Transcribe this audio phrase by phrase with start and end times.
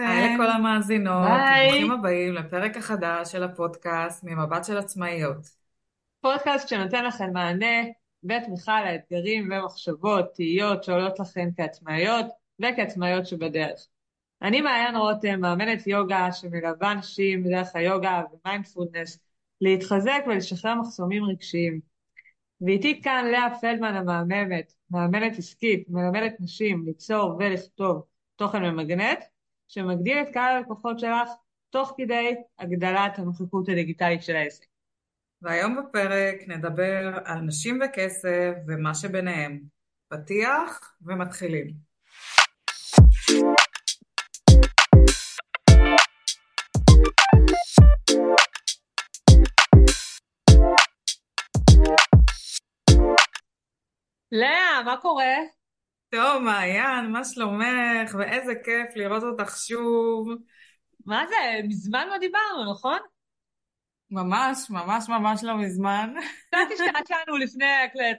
[0.00, 0.10] לכם.
[0.10, 1.28] היי לכל המאזינות.
[1.28, 1.68] היי.
[1.68, 5.60] ברוכים הבאים לפרק החדש של הפודקאסט ממבט של עצמאיות.
[6.20, 7.82] פודקאסט שנותן לכם מענה
[8.24, 12.26] ותמיכה לאתגרים ומחשבות, תהיות שעולות לכם כעצמאיות
[12.62, 13.86] וכעצמאיות שבדרך.
[14.42, 19.18] אני מעיין רותם, מאמנת יוגה שמלווה נשים בדרך היוגה ומיינדפולנס
[19.60, 21.80] להתחזק ולשחרר מחסומים רגשיים.
[22.60, 28.02] ואיתי כאן לאה פלדמן המהממת, מאמנת עסקית, מלמדת נשים ליצור ולכתוב
[28.36, 29.18] תוכן ממגנט,
[29.70, 31.28] שמגדיל את קהל הלקוחות שלך
[31.70, 34.66] תוך כדי הגדלת הנוכחות הדיגיטלית של העסק.
[35.42, 39.60] והיום בפרק נדבר על נשים וכסף ומה שביניהם.
[40.08, 41.74] פתיח ומתחילים.
[54.32, 55.59] לאה, מה קורה?
[56.10, 58.14] טוב, מעיין, מה שלומך?
[58.18, 60.28] ואיזה כיף לראות אותך שוב.
[61.06, 61.68] מה זה?
[61.68, 62.98] מזמן לא דיברנו, נכון?
[64.10, 66.14] ממש, ממש ממש לא מזמן.
[66.48, 67.64] קצת השתעשענו לפני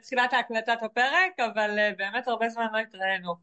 [0.02, 3.36] תחילת הקלטת הפרק, אבל אה, באמת הרבה זמן לא התראינו.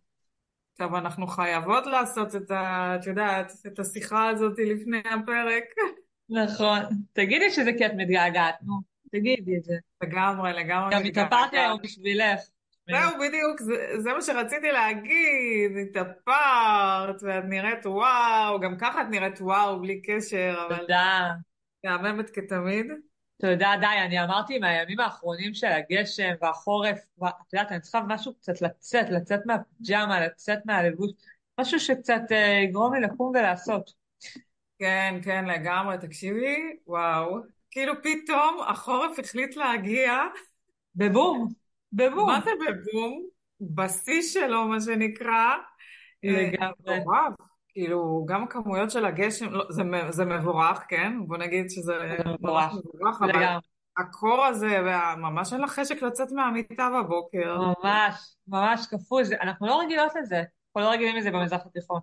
[0.78, 2.96] טוב, אנחנו חייבות לעשות את ה...
[3.00, 5.64] את יודעת, את השיחה הזאת לפני הפרק.
[6.28, 6.78] נכון.
[7.12, 8.74] תגידי שזה כי את מתגעגעת, נו.
[9.12, 9.74] תגידי את זה.
[10.02, 10.94] לגמרי, לגמרי.
[10.94, 12.40] גם התאפרתי היום בשבילך.
[12.90, 19.40] זהו, בדיוק, זה, זה מה שרציתי להגיד, התאפרת, ואת נראית וואו, גם ככה את נראית
[19.40, 20.78] וואו, בלי קשר, אבל...
[20.78, 21.30] תודה.
[21.84, 22.86] מהממת כתמיד.
[23.40, 28.62] תודה, די, אני אמרתי מהימים האחרונים של הגשם והחורף, את יודעת, אני צריכה משהו קצת
[28.62, 31.10] לצאת, לצאת מהפיג'מה, לצאת מהלבוש,
[31.60, 33.92] משהו שקצת אה, יגרום לי לקום ולעשות.
[34.78, 37.38] כן, כן, לגמרי, תקשיבי, וואו.
[37.70, 40.12] כאילו פתאום החורף החליט להגיע.
[40.96, 41.57] בבום.
[41.92, 42.26] בבום.
[42.26, 43.26] מה זה בבום?
[43.60, 45.56] בשיא שלו, מה שנקרא.
[46.22, 47.00] לגמרי.
[47.04, 47.32] וואו,
[47.68, 51.12] כאילו, גם הכמויות של הגשם, לא, זה, זה מבורך, כן?
[51.26, 51.92] בוא נגיד שזה
[52.26, 53.58] מבורך, מבורך אבל
[53.98, 57.58] הקור הזה, וממש אין לך חשק לצאת מהמיטה בבוקר.
[57.58, 59.32] ממש, ממש כפוז.
[59.32, 60.36] אנחנו לא רגילות לזה.
[60.36, 62.00] אנחנו לא רגילים לזה במזרח התיכון.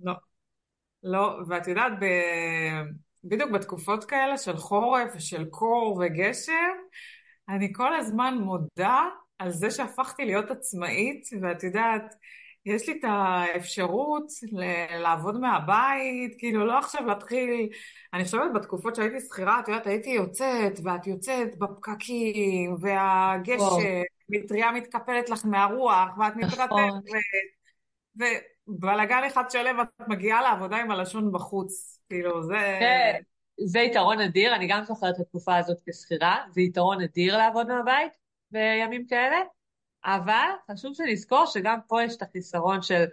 [0.00, 0.12] לא.
[1.02, 2.04] לא, ואת יודעת, ב...
[3.24, 6.74] בדיוק בתקופות כאלה של חורף ושל קור וגשם,
[7.48, 9.02] אני כל הזמן מודה
[9.44, 12.14] על זה שהפכתי להיות עצמאית, ואת יודעת,
[12.66, 14.26] יש לי את האפשרות
[15.02, 17.68] לעבוד מהבית, כאילו לא עכשיו להתחיל,
[18.14, 25.30] אני חושבת בתקופות שהייתי שכירה, את יודעת, הייתי יוצאת, ואת יוצאת בפקקים, והגשם, מטריה מתקפלת
[25.30, 27.00] לך מהרוח, ואת מתרטטת, נכון.
[28.68, 32.76] ובלאגן אחד שלם את מגיעה לעבודה עם הלשון בחוץ, כאילו זה...
[32.80, 33.20] כן.
[33.66, 38.23] זה יתרון אדיר, אני גם זוכרת את התקופה הזאת כשכירה, זה יתרון אדיר לעבוד מהבית
[38.54, 39.36] בימים כאלה,
[40.04, 43.04] אבל חשוב שנזכור שגם פה יש את החיסרון של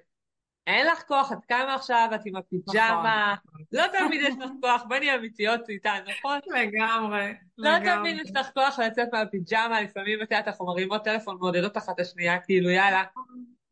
[0.68, 3.62] אין לך כוח, את קמה עכשיו, את עם הפיג'מה, נכון.
[3.72, 6.40] לא תמיד יש לך כוח, בואי נהיה אמיתיות איתן, נכון?
[6.48, 11.78] לגמרי, לא תמיד יש לך כוח לצאת מהפיג'מה, לפעמים את יודעת, אנחנו מרימות טלפון, מעודדות
[11.78, 13.04] אחת השנייה, כאילו יאללה,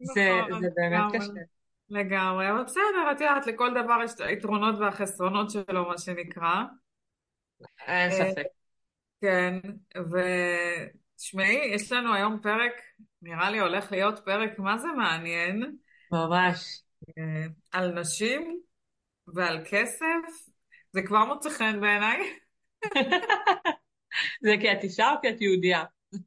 [0.01, 1.19] זה, נכון, זה באמת לגמרי.
[1.19, 1.31] קשה.
[1.89, 6.63] לגמרי, אבל בסדר, את יודעת, לכל דבר יש את היתרונות והחסרונות שלו, מה שנקרא.
[7.87, 8.45] אין ספק.
[9.21, 9.59] כן,
[11.19, 12.71] ותשמעי, יש לנו היום פרק,
[13.21, 15.77] נראה לי הולך להיות פרק מה זה מעניין,
[16.11, 16.81] ממש.
[17.17, 18.61] אה, על נשים
[19.35, 20.49] ועל כסף,
[20.91, 22.39] זה כבר מוצא חן בעיניי.
[24.43, 25.83] זה כי את אישה או כי את יהודייה?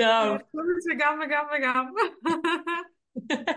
[0.00, 0.38] טוב.
[0.90, 1.92] שגם וגם וגם.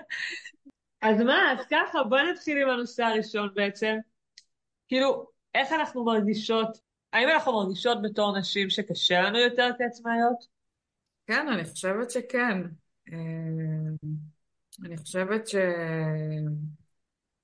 [1.02, 3.96] אז מה, אז ככה, בואי נתחיל עם הנושא הראשון בעצם.
[4.88, 10.60] כאילו, איך אנחנו מרגישות, האם אנחנו מרגישות בתור נשים שקשה לנו יותר כעצמאיות?
[11.28, 12.62] כן, אני חושבת שכן.
[13.12, 14.10] אה,
[14.86, 15.56] אני חושבת ש...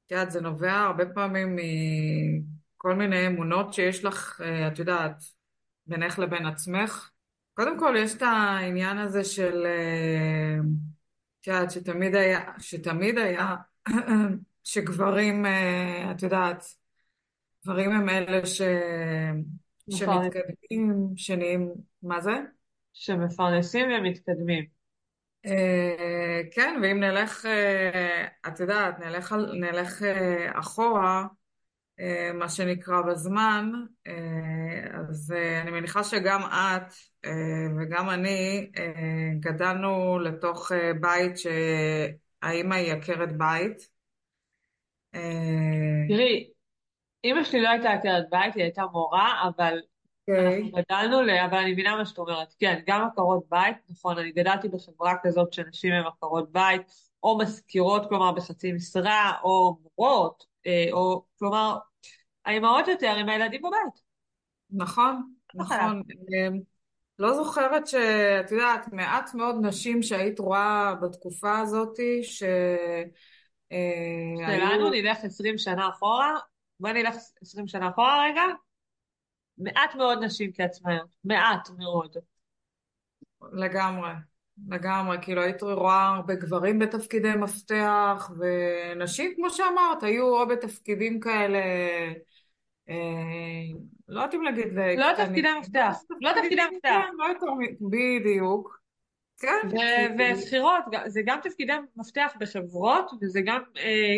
[0.06, 5.24] את יודעת, זה נובע הרבה פעמים מכל מיני אמונות שיש לך, אה, את יודעת,
[5.86, 7.09] בינך לבין עצמך.
[7.54, 10.58] קודם כל, יש את העניין הזה של, אה,
[11.42, 13.56] את יודעת, שתמיד היה, שתמיד היה,
[14.63, 15.45] שגברים,
[16.12, 16.66] את יודעת,
[17.63, 18.62] גברים הם אלה ש...
[19.88, 20.24] נכון.
[20.24, 21.74] שמתקדמים, שנהיים,
[22.04, 22.32] מה זה?
[22.94, 24.66] שמפרנסים ומתקדמים.
[25.46, 31.26] אה, כן, ואם נלך, אה, את יודעת, נלך, נלך אה, אחורה,
[32.34, 33.72] מה שנקרא בזמן,
[34.94, 36.94] אז אני מניחה שגם את
[37.80, 38.72] וגם אני
[39.40, 40.72] גדלנו לתוך
[41.02, 43.90] בית שהאימא היא עקרת בית.
[46.08, 46.50] תראי,
[47.25, 49.80] אימא שלי לא הייתה עקרת בית, היא הייתה מורה, אבל
[50.30, 50.62] אוקיי.
[50.62, 51.30] אנחנו גדלנו, ל...
[51.30, 52.54] אבל אני מבינה מה שאת אומרת.
[52.60, 56.81] כן, גם עקרות בית, נכון, אני גדלתי בחברה כזאת שנשים הן עקרות בית,
[57.24, 61.77] או מזכירות, כלומר בחצי משרה, או מורות, אה, או כלומר,
[62.45, 64.01] האימהות יותר עם הילדים בבית.
[64.72, 65.22] נכון,
[65.56, 65.63] לא.
[65.63, 66.01] נכון.
[66.33, 66.60] אמ,
[67.19, 73.07] לא זוכרת שאת יודעת, מעט מאוד נשים שהיית רואה בתקופה הזאת, שהיו...
[74.60, 76.38] שלנו נלך 20 שנה אחורה,
[76.80, 78.44] בוא נלך 20 שנה אחורה רגע,
[79.57, 82.16] מעט מאוד נשים כעצמאיות, מעט מאוד.
[83.54, 84.12] לגמרי,
[84.68, 91.60] לגמרי, כאילו היית רואה הרבה גברים בתפקידי מפתח, ונשים, כמו שאמרת, היו או בתפקידים כאלה,
[92.89, 92.95] אה,
[94.07, 94.68] לא יודעת אם להגיד...
[94.98, 96.89] לא תפקידי מפתח, לא תפקידי מפתח.
[96.89, 97.48] כן, לא יותר,
[97.89, 98.80] בדיוק.
[99.39, 99.68] כן,
[100.19, 104.16] ושכירות, זה גם תפקידי מפתח בחברות, וזה גם אה,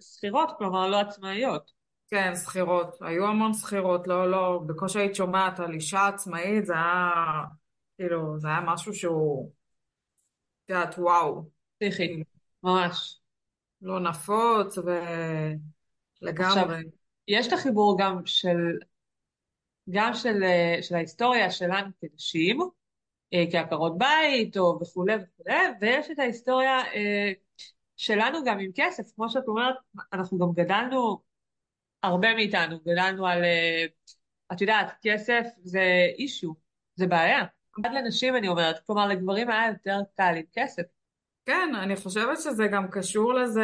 [0.00, 1.83] שכירות, כלומר לא עצמאיות.
[2.10, 7.12] כן, שכירות, היו המון שכירות, לא, לא, בקושי היית שומעת על אישה עצמאית, זה היה,
[7.96, 9.52] כאילו, זה היה משהו שהוא,
[10.64, 12.24] את יודעת, וואו, פסיכי, כאילו,
[12.62, 13.20] ממש.
[13.82, 14.84] לא נפוץ עכשיו,
[16.22, 16.82] ולגמרי.
[17.28, 18.78] יש את החיבור גם של,
[19.90, 22.60] גם של, אה, של ההיסטוריה שלנו כנשים,
[23.34, 27.32] אה, כעקרות בית או וכולי וכולי, ויש את ההיסטוריה אה,
[27.96, 29.74] שלנו גם עם כסף, כמו שאת אומרת,
[30.12, 31.18] אנחנו גם גדלנו,
[32.04, 33.84] הרבה מאיתנו, גדלנו על, אה,
[34.52, 36.54] את יודעת, כסף זה אישו,
[36.94, 37.44] זה בעיה.
[37.84, 40.82] עד לנשים אני אומרת, כלומר לגברים היה יותר קל עם כסף.
[41.46, 43.62] כן, אני חושבת שזה גם קשור לזה,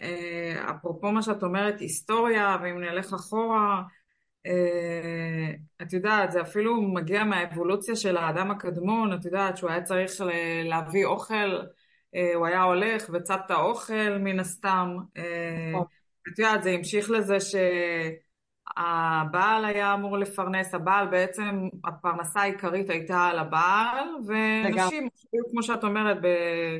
[0.00, 3.82] אה, אפרופו מה שאת אומרת, היסטוריה, ואם נלך אחורה,
[4.46, 5.50] אה,
[5.82, 10.12] את יודעת, זה אפילו מגיע מהאבולוציה של האדם הקדמון, את יודעת שהוא היה צריך
[10.64, 11.58] להביא אוכל,
[12.34, 14.96] הוא היה הולך וצד את האוכל מן הסתם.
[16.32, 17.36] את יודעת, זה המשיך לזה
[18.76, 25.08] שהבעל היה אמור לפרנס, הבעל בעצם, הפרנסה העיקרית הייתה על הבעל, ונשים,
[25.50, 26.78] כמו שאת אומרת, ב-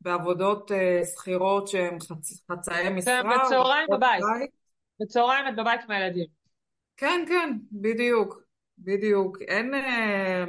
[0.00, 4.50] בעבודות אה, שכירות שהן חצ- חצאי משרה, או בצהריים בבית, בית.
[5.00, 6.26] בצהריים את בבית עם הילדים.
[6.96, 8.42] כן, כן, בדיוק,
[8.78, 9.42] בדיוק.
[9.42, 10.44] אין, אה,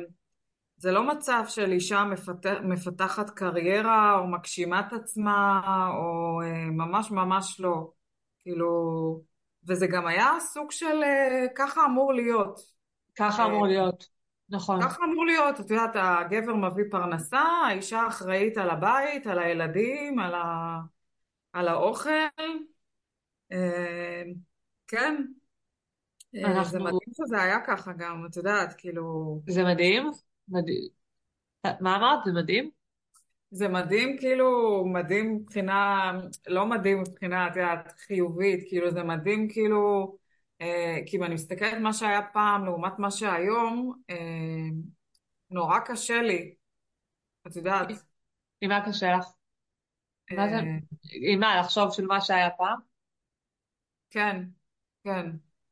[0.77, 5.61] זה לא מצב של אישה מפתח, מפתחת קריירה או מגשימה את עצמה,
[5.93, 7.91] או אה, ממש ממש לא.
[8.49, 9.21] כאילו,
[9.67, 12.59] וזה גם היה סוג של אה, ככה אמור להיות.
[13.15, 14.07] ככה אה, אמור להיות,
[14.49, 14.81] נכון.
[14.81, 20.33] ככה אמור להיות, את יודעת, הגבר מביא פרנסה, האישה אחראית על הבית, על הילדים, על
[20.33, 20.79] ה...
[21.53, 22.09] על האוכל.
[23.51, 24.23] אה,
[24.87, 25.23] כן,
[26.35, 30.07] אה, זה אנחנו, מדהים שזה היה ככה גם, את יודעת, כאילו, זה מדהים,
[30.47, 30.87] מדהים.
[31.79, 32.19] מה אמרת?
[32.25, 32.78] זה מדהים?
[33.51, 36.11] זה מדהים, כאילו, מדהים מבחינה,
[36.47, 40.15] לא מדהים מבחינה, את יודעת, חיובית, כאילו, זה מדהים, כאילו,
[40.61, 44.15] אה, כי אם אני מסתכלת מה שהיה פעם לעומת מה שהיום, אה,
[45.49, 46.55] נורא קשה לי,
[47.47, 47.87] את יודעת.
[48.61, 49.25] עם מה קשה לך?
[50.31, 50.55] מה זה?
[50.55, 50.61] אה,
[51.31, 51.59] עם מה?
[51.59, 52.79] לחשוב של מה שהיה פעם?
[54.09, 54.41] כן,
[55.03, 55.25] כן,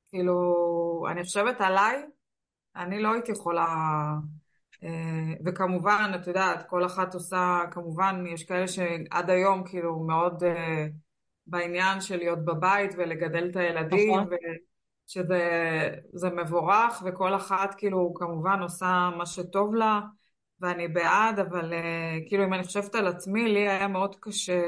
[0.09, 2.05] כאילו, אני חושבת עליי,
[2.75, 3.65] אני לא הייתי יכולה,
[5.45, 10.87] וכמובן, את יודעת, כל אחת עושה, כמובן, יש כאלה שעד היום כאילו מאוד אה,
[11.47, 14.27] בעניין של להיות בבית ולגדל את הילדים, נכון.
[15.05, 19.99] ושזה זה מבורך, וכל אחת כאילו כמובן עושה מה שטוב לה,
[20.59, 24.61] ואני בעד, אבל אה, כאילו אם אני חושבת על עצמי, לי היה מאוד קשה,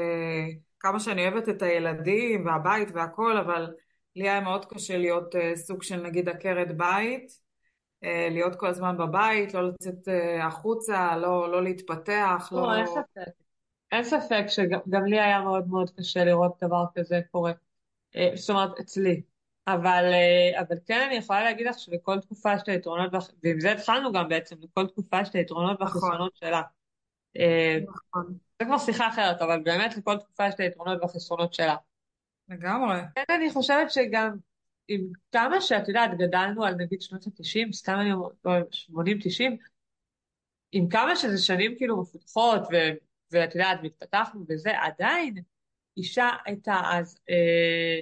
[0.80, 3.72] כמה שאני אוהבת את הילדים והבית והכל, אבל
[4.16, 7.39] לי היה מאוד קשה להיות אה, סוג של נגיד עקרת בית.
[8.04, 12.76] אה, להיות כל הזמן בבית, לא לצאת אה, החוצה, לא, לא להתפתח, לא, לא...
[12.76, 13.32] אין ספק.
[13.92, 17.52] אין ספק שגם גם לי היה מאוד מאוד קשה לראות דבר כזה קורה.
[18.16, 19.22] אה, זאת אומרת, אצלי.
[19.66, 20.04] אבל,
[20.60, 23.12] אבל כן אני יכולה להגיד לך שלכל תקופה יש את היתרונות,
[23.44, 26.62] ועם זה התחלנו גם בעצם, לכל תקופה יש את היתרונות נכון, והחסרונות שלה.
[27.86, 31.76] נכון, זה כבר שיחה אחרת, אבל באמת לכל תקופה יש את היתרונות והחסרונות שלה.
[32.48, 34.36] לגמרי, כן, אני חושבת שגם
[34.92, 38.52] עם כמה שאת יודעת, גדלנו על נגיד שנות ה-90, סתם אני אומרת, לא,
[38.90, 39.56] 80-90,
[40.72, 42.76] עם כמה שזה שנים כאילו מפותחות, ו,
[43.30, 45.34] ואת יודעת, מתפתחנו וזה, עדיין
[45.96, 48.00] אישה הייתה אז אה,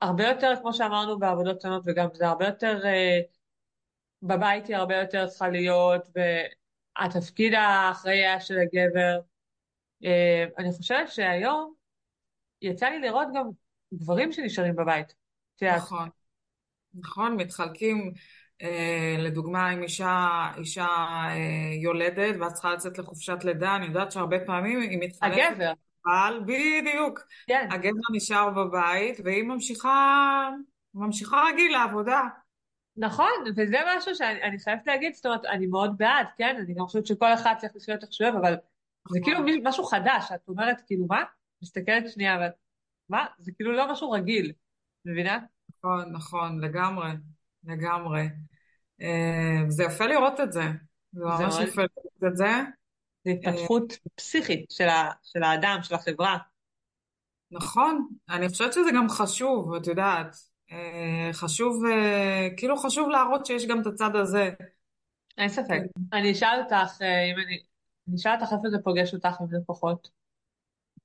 [0.00, 3.20] הרבה יותר, כמו שאמרנו, בעבודות שונות, וגם זה הרבה יותר, אה,
[4.22, 9.20] בבית היא הרבה יותר צריכה להיות, והתפקיד האחראי היה של הגבר.
[10.04, 11.74] אה, אני חושבת שהיום
[12.62, 13.50] יצא לי לראות גם
[13.94, 15.23] גברים שנשארים בבית.
[15.62, 16.08] נכון,
[16.94, 18.12] נכון, מתחלקים,
[18.62, 20.86] אה, לדוגמה, אם אישה, אישה
[21.28, 25.72] אה, יולדת ואת צריכה לצאת לחופשת לידה, אני יודעת שהרבה פעמים היא מתחלפת הגבר,
[26.06, 27.68] אבל בדיוק, כן.
[27.70, 30.50] הגבר נשאר בבית והיא ממשיכה,
[30.94, 32.20] ממשיכה רגיל לעבודה.
[32.96, 36.56] נכון, וזה משהו שאני אני חייבת להגיד, זאת אומרת, אני מאוד בעד, כן?
[36.64, 38.54] אני גם חושבת שכל אחד צריך לחיות איך שהוא אוהב, אבל
[39.08, 41.22] זה כאילו נכון, משהו חדש, את אומרת, כאילו, מה?
[41.62, 42.52] מסתכלת שנייה, ואת,
[43.08, 43.26] מה?
[43.38, 44.52] זה כאילו לא משהו רגיל,
[45.04, 45.38] מבינה?
[45.68, 47.10] נכון, נכון, לגמרי,
[47.64, 48.28] לגמרי.
[49.02, 50.62] אה, זה יפה לראות את זה,
[51.12, 52.52] זה ממש יפה לראות את זה.
[53.24, 56.38] זה התפתחות פסיכית של ה, של האדם, של החברה.
[57.50, 60.36] נכון, אני חושבת שזה גם חשוב, את יודעת.
[60.72, 64.50] אה, חשוב, אה, כאילו חשוב להראות שיש גם את הצד הזה.
[65.38, 65.68] אין ספק.
[65.68, 67.62] כאילו, אני אשאל אותך, אם אני,
[68.08, 70.08] אני אשאל אותך איפה זה פוגש אותך, אם זה פחות.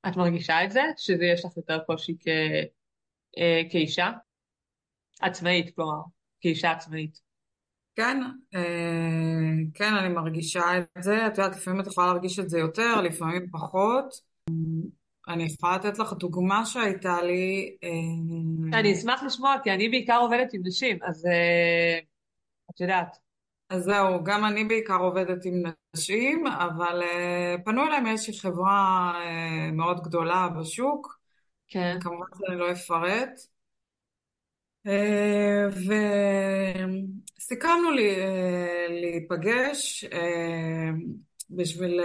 [0.07, 0.81] את מרגישה את זה?
[0.97, 2.27] שזה יש לך יותר קושי כ,
[3.37, 4.11] אה, כאישה?
[5.21, 6.01] עצמאית, כלומר,
[6.41, 7.19] כאישה עצמאית.
[7.95, 8.21] כן,
[8.55, 8.61] אה,
[9.73, 11.27] כן, אני מרגישה את זה.
[11.27, 14.13] את יודעת, לפעמים את יכולה להרגיש את זה יותר, לפעמים פחות.
[15.27, 17.77] אני יכולה לתת לך דוגמה שהייתה לי.
[17.83, 21.99] אה, אני אשמח לשמוע, כי אני בעיקר עובדת עם נשים, אז אה,
[22.71, 23.17] את יודעת.
[23.69, 25.63] אז זהו, גם אני בעיקר עובדת עם
[25.95, 31.18] נשים, אבל uh, פנו אליי מאיזושהי חברה uh, מאוד גדולה בשוק,
[31.69, 31.97] כן.
[32.01, 33.39] כמובן שאני לא אפרט,
[34.87, 34.91] uh,
[37.37, 40.09] וסיכמנו לי, uh, להיפגש uh,
[41.49, 42.01] בשביל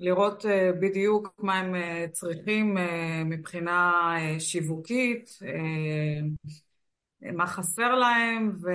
[0.00, 0.44] לראות
[0.80, 1.74] בדיוק מה הם
[2.12, 2.76] צריכים
[3.24, 5.30] מבחינה שיווקית.
[7.30, 8.68] מה חסר להם ו...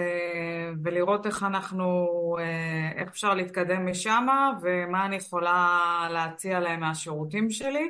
[0.83, 2.07] ולראות איך אנחנו,
[2.39, 4.27] אה, איך אפשר להתקדם משם
[4.61, 7.89] ומה אני יכולה להציע להם מהשירותים שלי.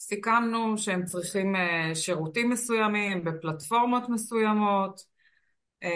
[0.00, 5.18] וסיכמנו שהם צריכים אה, שירותים מסוימים בפלטפורמות מסוימות.
[5.82, 5.88] אה,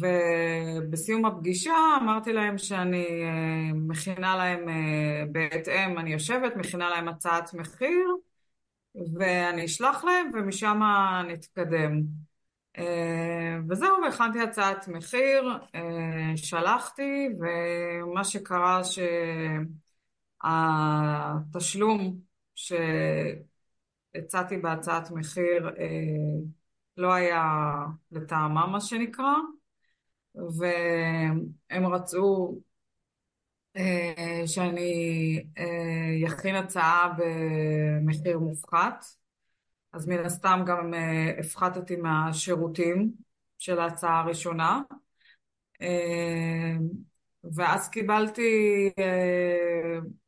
[0.00, 3.06] ובסיום הפגישה אמרתי להם שאני
[3.74, 4.66] מכינה להם
[5.32, 8.16] בהתאם, אני יושבת, מכינה להם הצעת מחיר
[9.14, 10.80] ואני אשלח להם ומשם
[11.28, 12.02] נתקדם.
[12.78, 18.80] אה, וזהו, והכנתי הצעת מחיר, אה, שלחתי, ומה שקרה
[20.46, 22.20] שהתשלום
[24.14, 25.74] שהצעתי בהצעת מחיר אה,
[26.96, 27.74] לא היה
[28.12, 29.34] לטעמם, מה שנקרא,
[30.34, 32.58] והם רצו
[34.46, 35.44] שאני
[36.26, 39.04] אכין הצעה במחיר מופחת.
[39.92, 40.94] אז מן הסתם גם
[41.38, 43.12] הפחתתי מהשירותים
[43.58, 44.80] של ההצעה הראשונה.
[47.54, 48.90] ואז קיבלתי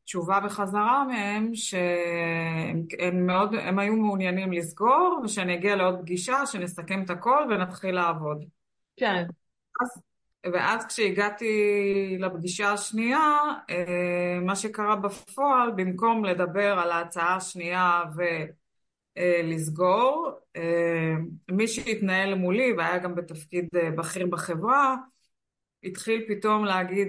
[0.09, 7.03] תשובה בחזרה מהם שהם הם מאוד, הם היו מעוניינים לסגור ושאני אגיע לעוד פגישה, שנסכם
[7.03, 8.45] את הכל ונתחיל לעבוד.
[8.97, 9.25] כן.
[9.83, 10.03] אז,
[10.53, 11.47] ואז כשהגעתי
[12.19, 13.41] לפגישה השנייה,
[14.43, 18.23] מה שקרה בפועל, במקום לדבר על ההצעה השנייה ו...
[19.19, 19.43] אה.
[20.57, 21.15] אה,
[21.50, 24.97] מי שהתנהל מולי והיה גם בתפקיד אה, בכיר בחברה,
[25.85, 27.09] התחיל פתאום להגיד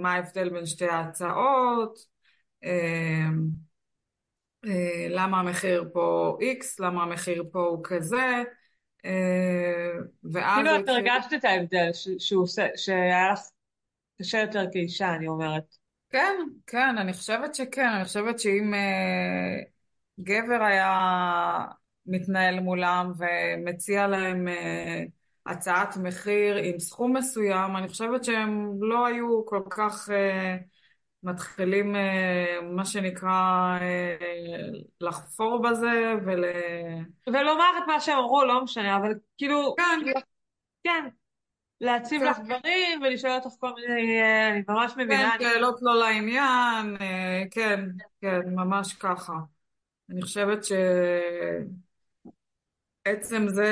[0.00, 2.11] מה ההבדל בין שתי ההצעות,
[5.08, 8.42] למה המחיר פה X, למה המחיר פה הוא כזה,
[10.24, 10.88] ואז כאילו את.
[10.88, 11.90] הרגשת את ההבדל
[12.76, 13.40] שהיה לך
[14.20, 15.76] קשה יותר כאישה, אני אומרת.
[16.10, 18.74] כן, כן, אני חושבת שכן, אני חושבת שאם
[20.20, 20.98] גבר היה
[22.06, 24.48] מתנהל מולם ומציע להם
[25.46, 30.12] הצעת מחיר עם סכום מסוים, אני חושבת שהם לא היו כל כך uh,
[31.22, 31.98] מתחילים, uh,
[32.62, 33.82] מה שנקרא, uh,
[35.00, 36.44] לחפור בזה ול...
[37.26, 40.00] ולומר את מה שהם אמרו, לא משנה, אבל כאילו, כן,
[40.84, 41.08] כן,
[41.80, 45.44] להציב כן, לך דברים ולשאול אותך כל מיני, אני ממש כן, מבינה, אני...
[45.44, 46.96] שאלות לא לעניין,
[47.50, 47.80] כן,
[48.20, 49.32] כן, ממש ככה.
[50.10, 50.58] אני חושבת
[53.04, 53.64] שעצם זה,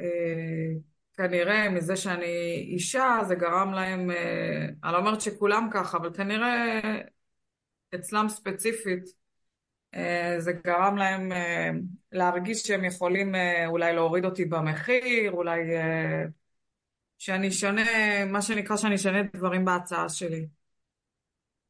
[0.00, 0.72] אה,
[1.20, 6.80] כנראה מזה שאני אישה, זה גרם להם, אה, אני לא אומרת שכולם ככה, אבל כנראה
[7.94, 9.04] אצלם ספציפית,
[9.94, 11.70] אה, זה גרם להם אה,
[12.12, 13.34] להרגיש שהם יכולים
[13.66, 15.60] אולי להוריד אותי במחיר, אולי
[17.18, 20.46] שאני אשנה, מה שנקרא שאני אשנה דברים בהצעה שלי.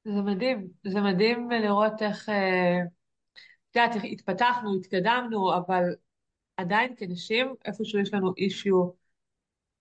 [0.04, 2.28] זה מדהים, זה מדהים לראות איך,
[3.71, 5.83] את יודעת, התפתחנו, התקדמנו, אבל
[6.57, 9.00] עדיין כנשים, איפשהו יש לנו אישיו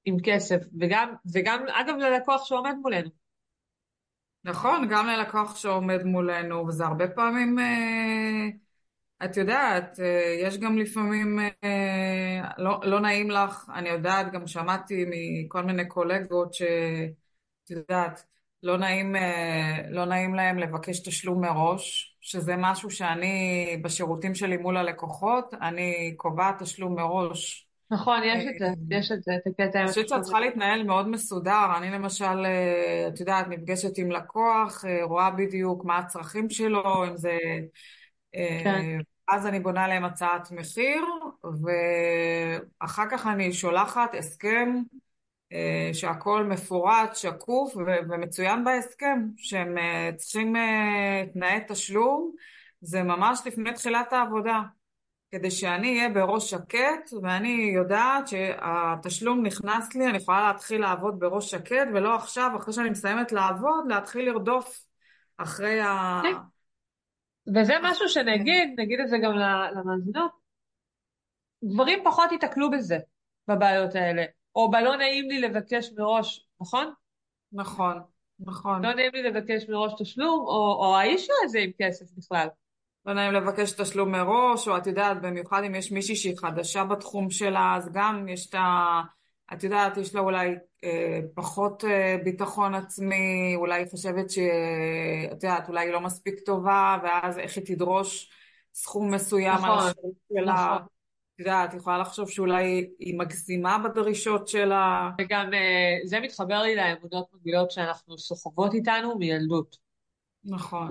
[0.06, 3.10] עם כסף, וגם, וגם, אגב, ללקוח שעומד מולנו.
[4.44, 8.48] נכון, גם ללקוח שעומד מולנו, וזה הרבה פעמים, אה,
[9.26, 15.06] את יודעת, אה, יש גם לפעמים, אה, לא, לא נעים לך, אני יודעת, גם שמעתי
[15.08, 18.26] מכל מיני קולגות שאת יודעת,
[18.64, 19.16] לא נעים,
[19.90, 26.62] לא נעים להם לבקש תשלום מראש, שזה משהו שאני, בשירותים שלי מול הלקוחות, אני קובעת
[26.62, 27.69] תשלום מראש.
[27.92, 30.22] נכון, אה, יש את זה, יש את זה, את הקטע אני חושבת שאת.
[30.22, 31.66] צריכה להתנהל מאוד מסודר.
[31.78, 37.18] אני למשל, אה, את יודעת, נפגשת עם לקוח, אה, רואה בדיוק מה הצרכים שלו, אם
[37.18, 37.38] זה...
[38.34, 38.68] כן.
[38.68, 41.04] אה, אז אני בונה להם הצעת מחיר,
[42.82, 44.82] ואחר כך אני שולחת הסכם
[45.54, 47.76] אה, שהכל מפורט, שקוף
[48.10, 52.32] ומצוין בהסכם, שהם אה, צריכים אה, תנאי תשלום,
[52.82, 54.62] זה ממש לפני תחילת העבודה.
[55.32, 61.52] כדי שאני אהיה בראש שקט, ואני יודעת שהתשלום נכנס לי, אני יכולה להתחיל לעבוד בראש
[61.52, 64.86] שקט, ולא עכשיו, אחרי שאני מסיימת לעבוד, להתחיל לרדוף
[65.38, 66.22] אחרי ה...
[66.24, 66.36] כן.
[67.56, 68.10] וזה משהו.
[68.10, 69.32] שנגיד, נגיד את זה גם
[69.76, 70.32] למאזינות,
[71.64, 72.98] גברים פחות ייתקלו בזה,
[73.48, 74.24] בבעיות האלה.
[74.56, 76.94] או בלא נעים לי לבקש מראש, נכון?
[77.52, 78.02] נכון,
[78.40, 78.86] נכון.
[78.86, 82.48] לא נעים לי לבקש מראש תשלום, או, או האישו הזה עם כסף בכלל.
[83.06, 87.30] לא נעים לבקש תשלום מראש, או את יודעת, במיוחד אם יש מישהי שהיא חדשה בתחום
[87.30, 89.02] שלה, אז גם יש את ה...
[89.54, 95.70] את יודעת, יש לה אולי אה, פחות אה, ביטחון עצמי, אולי היא חושבת שאת יודעת,
[95.70, 98.32] אולי היא לא מספיק טובה, ואז איך היא תדרוש
[98.74, 100.54] סכום מסוים על נכון, השירות שלה.
[100.54, 100.86] נכון.
[101.36, 105.10] את יודעת, היא יכולה לחשוב שאולי היא מגזימה בדרישות שלה.
[105.22, 109.89] וגם אה, זה מתחבר לי לאמונות מגבילות שאנחנו סוחבות איתנו מילדות.
[110.44, 110.90] נכון,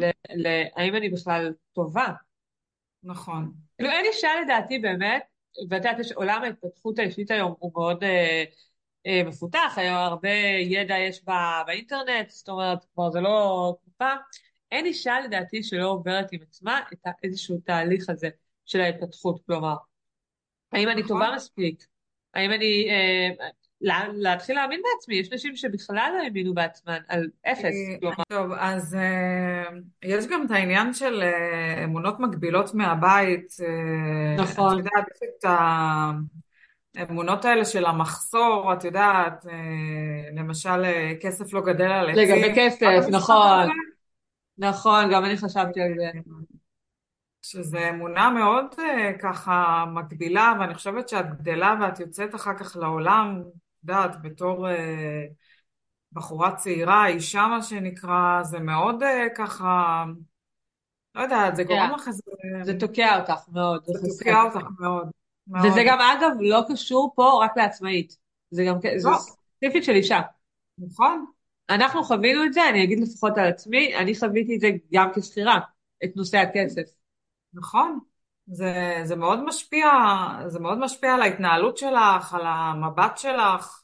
[0.77, 2.13] האם אני בכלל טובה?
[3.03, 5.23] נכון, כאילו אין אישה לדעתי באמת,
[5.71, 8.45] ואת יודעת, עולם ההתפתחות האישית היום הוא מאוד אה,
[9.07, 14.19] אה, מפותח, היום הרבה ידע יש בה, באינטרנט, זאת אומרת, כבר זה לא פעם.
[14.71, 18.29] אין אישה לדעתי שלא עוברת עם עצמה את איזשהו תהליך הזה
[18.67, 19.75] של ההתפתחות, כלומר,
[20.73, 21.37] האם אני טובה נכון.
[21.37, 21.87] מספיק?
[22.35, 22.91] האם אני...
[22.91, 23.47] אה,
[23.81, 28.53] לה, להתחיל להאמין בעצמי, יש נשים שבכלל לא האמינו בעצמן, על אפס, אה, כלומר, טוב,
[28.59, 29.63] אז אה,
[30.03, 33.57] יש גם את העניין של אה, אמונות מגבילות מהבית.
[33.61, 34.79] אה, את נכון.
[34.79, 35.45] יודעת, יש את
[36.97, 39.47] האמונות האלה של המחסור, את יודעת,
[40.37, 40.85] למשל,
[41.21, 42.55] כסף לא גדל על לגבי עצים.
[42.55, 43.69] כסף, את משפט נכון?
[44.59, 46.11] נכון, גם אני חשבתי על זה.
[47.43, 48.65] שזו אמונה מאוד
[49.23, 53.43] ככה מגבילה, ואני חושבת שאת גדלה ואת יוצאת אחר כך לעולם,
[53.83, 54.69] יודעת, בתור...
[54.69, 55.25] אה,
[56.13, 60.05] בחורה צעירה, אישה מה שנקרא, זה מאוד אה, ככה,
[61.15, 61.65] לא יודעת, זה.
[61.65, 62.23] גורם לך איזה,
[62.63, 64.57] זה תוקע אותך מאוד, זה זה תוקע אותך.
[64.57, 65.09] אותך מאוד,
[65.49, 65.87] וזה מאוד.
[65.87, 68.17] גם, אגב, לא קשור פה רק לעצמאית.
[68.51, 70.21] זה גם, כ- זה לא, ספציפית של אישה.
[70.79, 71.25] נכון,
[71.71, 75.59] אנחנו חווינו את זה, אני אגיד לפחות על עצמי, אני חוויתי את זה גם כשכירה,
[76.05, 76.83] את נושא הכסף.
[77.55, 77.99] נכון.
[78.51, 79.89] זה, זה מאוד משפיע,
[80.47, 83.83] זה מאוד משפיע על ההתנהלות שלך, על המבט שלך,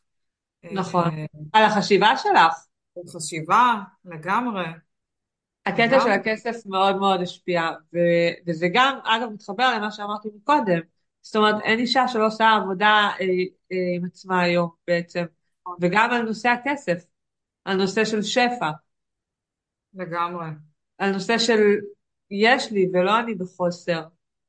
[0.72, 1.04] נכון.
[1.04, 2.54] אה, על החשיבה שלך.
[2.96, 3.74] על חשיבה,
[4.04, 4.64] לגמרי,
[5.66, 6.12] הקטע של לגמרי.
[6.12, 10.80] הכסף מאוד מאוד השפיע, ו- וזה גם, אגב, מתחבר למה שאמרתי מקודם.
[11.22, 13.26] זאת אומרת, אין אישה שלא עושה עבודה אה,
[13.72, 15.24] אה, עם עצמה היום בעצם,
[15.80, 17.04] וגם על נושא הכסף,
[17.64, 18.70] על נושא של שפע,
[19.94, 20.46] לגמרי.
[20.98, 21.60] על נושא של
[22.30, 24.02] יש לי ולא אני בחוסר.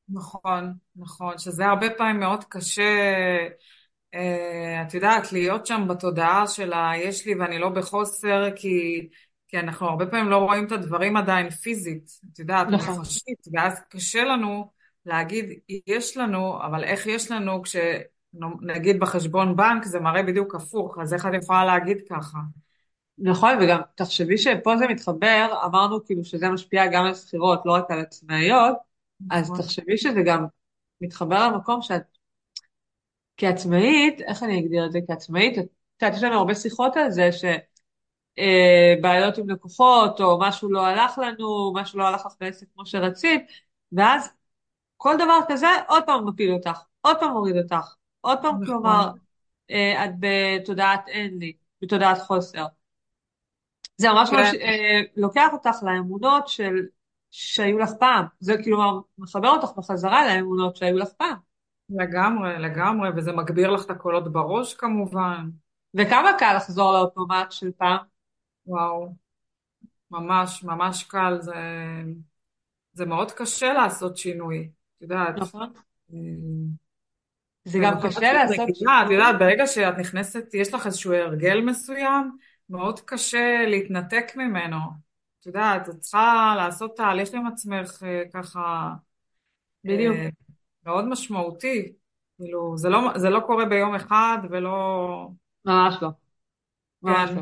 [0.10, 2.84] נכון, נכון, שזה הרבה פעמים מאוד קשה,
[4.14, 9.08] אה, את יודעת, להיות שם בתודעה של היש לי ואני לא בחוסר, כי,
[9.48, 12.96] כי אנחנו הרבה פעמים לא רואים את הדברים עדיין פיזית, את יודעת, נכון.
[12.96, 14.72] מוחשית, ואז קשה לנו
[15.06, 15.46] להגיד
[15.88, 21.26] יש לנו, אבל איך יש לנו כשנגיד בחשבון בנק זה מראה בדיוק הפוך, אז איך
[21.26, 22.38] אני יכולה להגיד ככה?
[23.18, 27.92] נכון, וגם תחשבי שפה זה מתחבר, אמרנו כאילו שזה משפיע גם על שכירות, לא רק
[27.92, 28.78] על עצמאיות,
[29.32, 30.46] אז נכון, תחשבי שזה גם
[31.02, 32.04] מתחבר למקום שאת
[33.38, 35.58] כעצמאית, איך אני אגדיר את זה כעצמאית?
[35.58, 35.66] את
[36.02, 37.30] יודעת, יש לנו הרבה שיחות על זה,
[38.38, 43.42] שבעיות עם לקוחות, או משהו לא הלך לנו, משהו לא הלך לך בעסק כמו שרצית,
[43.92, 44.30] ואז
[44.98, 49.20] כל דבר כזה עוד פעם מפיל אותך, עוד פעם מוריד אותך, עוד פעם, כלומר, נכון,
[49.72, 52.66] אה, את בתודעת אין לי, בתודעת חוסר.
[53.98, 56.86] זה ממש ממש כן, אה, לוקח אותך לאמונות של,
[57.38, 58.26] שהיו לך פעם.
[58.40, 61.36] זה כאילו מחבר אותך בחזרה לאמונות שהיו לך פעם.
[61.90, 65.50] לגמרי, לגמרי, וזה מגביר לך את הקולות בראש כמובן,
[65.94, 67.98] וכמה קל לחזור לאוטומט של פעם.
[68.68, 69.14] וואו,
[70.12, 71.54] ממש, ממש קל, זה...
[72.94, 75.36] זה מאוד קשה לעשות שינוי, את יודעת.
[75.38, 75.74] נכון.
[76.14, 76.18] אה,
[77.66, 79.14] זה גם קשה לעשות רגילה, את שינוי.
[79.14, 82.38] יודעת, ברגע שאת נכנסת, יש לך איזשהו הרגל מסוים,
[82.70, 85.05] מאוד קשה להתנתק ממנו.
[85.46, 88.94] את יודעת, את צריכה לעשות תהליך עם עצמך אה, ככה
[89.84, 90.16] בדיוק.
[90.16, 90.30] אה,
[90.86, 91.94] מאוד משמעותי.
[92.38, 95.30] כאילו, זה לא, זה לא קורה ביום אחד ולא...
[95.66, 96.10] ממש לא.
[97.02, 97.42] ממש כן, לא.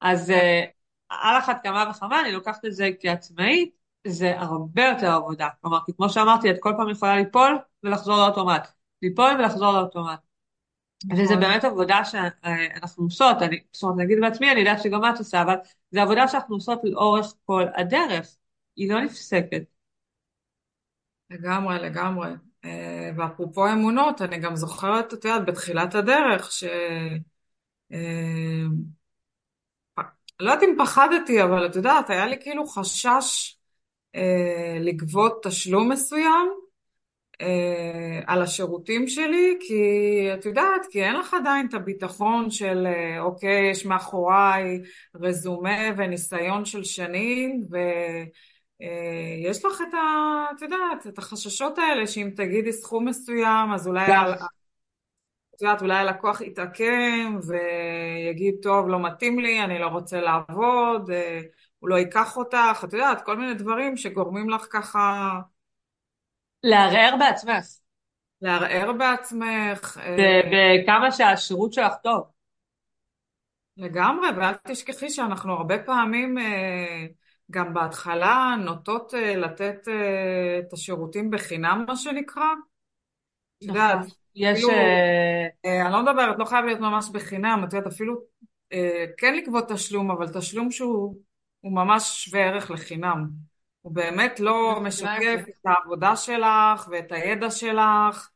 [0.00, 0.64] אז אה,
[1.08, 3.74] על אחת כמה וכמה אני לוקחת את זה כעצמאית,
[4.06, 5.48] זה הרבה יותר עבודה.
[5.60, 8.68] כלומר, כי כמו שאמרתי, את כל פעם יכולה ליפול ולחזור לאוטומט.
[9.02, 10.27] ליפול ולחזור לאוטומט.
[11.12, 11.40] וזה נכון.
[11.40, 15.54] באמת עבודה שאנחנו עושות, אני, זאת אומרת, נגיד בעצמי, אני יודעת שגם את עושה, אבל
[15.90, 18.36] זו עבודה שאנחנו עושות לאורך כל הדרך,
[18.76, 19.62] היא לא נפסקת.
[21.30, 22.28] לגמרי, לגמרי.
[22.64, 26.64] אה, ואפרופו אמונות, אני גם זוכרת, את יודעת, בתחילת הדרך, ש...
[27.92, 28.64] אה,
[30.40, 33.56] לא יודעת אם פחדתי, אבל את יודעת, היה לי כאילו חשש
[34.14, 36.67] אה, לגבות תשלום מסוים
[37.40, 39.82] אה, על השירותים שלי, כי
[40.34, 44.82] את יודעת, כי אין לך עדיין את הביטחון של אה, אוקיי, יש מאחוריי
[45.14, 47.66] רזומה וניסיון של שנים,
[48.80, 49.98] ויש לך את ה...
[50.56, 54.12] את יודעת, את החששות האלה, שאם תגידי סכום מסוים, אז אולי...
[54.12, 54.30] על...
[54.32, 54.44] לך.
[55.58, 61.40] את יודעת, אולי הלקוח יתעקם ויגיד, טוב, לא מתאים לי, אני לא רוצה לעבוד, אה,
[61.78, 65.32] הוא לא ייקח אותך, את יודעת, כל מיני דברים שגורמים לך ככה
[66.62, 67.66] לערער בעצמך,
[68.42, 72.24] לערער בעצמך, אה, בכמה שהשירות שלך טוב.
[73.76, 77.06] לגמרי, ואל תשכחי שאנחנו הרבה פעמים, אה,
[77.50, 79.88] גם בהתחלה, נוטות אה, לתת
[80.58, 82.44] את השירותים בחינם, מה שנקרא.
[83.58, 84.08] את יודעת, נכון.
[84.34, 84.64] יש...
[84.64, 84.72] אפילו,
[85.84, 88.20] אני לא מדברת, לא חייב להיות ממש בחינם, את יודעת, אפילו
[88.72, 91.14] אה, כן לגבות תשלום, אבל תשלום שהוא
[91.60, 93.47] הוא ממש שווה ערך לחינם.
[93.88, 95.44] הוא באמת לא משקף.
[95.48, 98.30] את העבודה שלך ואת הידע שלך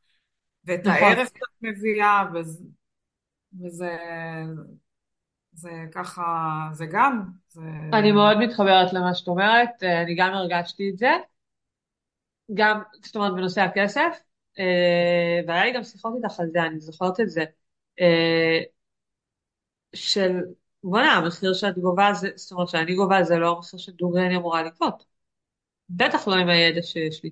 [0.64, 0.92] ואת נכון.
[0.92, 2.64] הערך שאת מביאה, וזה,
[3.60, 3.96] וזה
[5.52, 6.22] זה ככה,
[6.72, 7.60] זה גם, זה...
[7.92, 11.10] אני מאוד מתחברת למה שאת אומרת, אה, אני גם הרגשתי את זה,
[12.54, 14.20] גם, זאת אומרת, בנושא הכסף,
[14.58, 17.44] אה, והיה לי גם שיחות איתך על זה, אני זוכרת את זה,
[18.00, 18.60] אה,
[19.94, 20.40] של,
[20.84, 25.11] בוא'נה, המחיר שאת גובה, זה, זאת אומרת, שאני גובה זה לא המחיר שדוגרני אמורה לגבות.
[25.96, 27.30] בטח לא עם הידע שיש לי,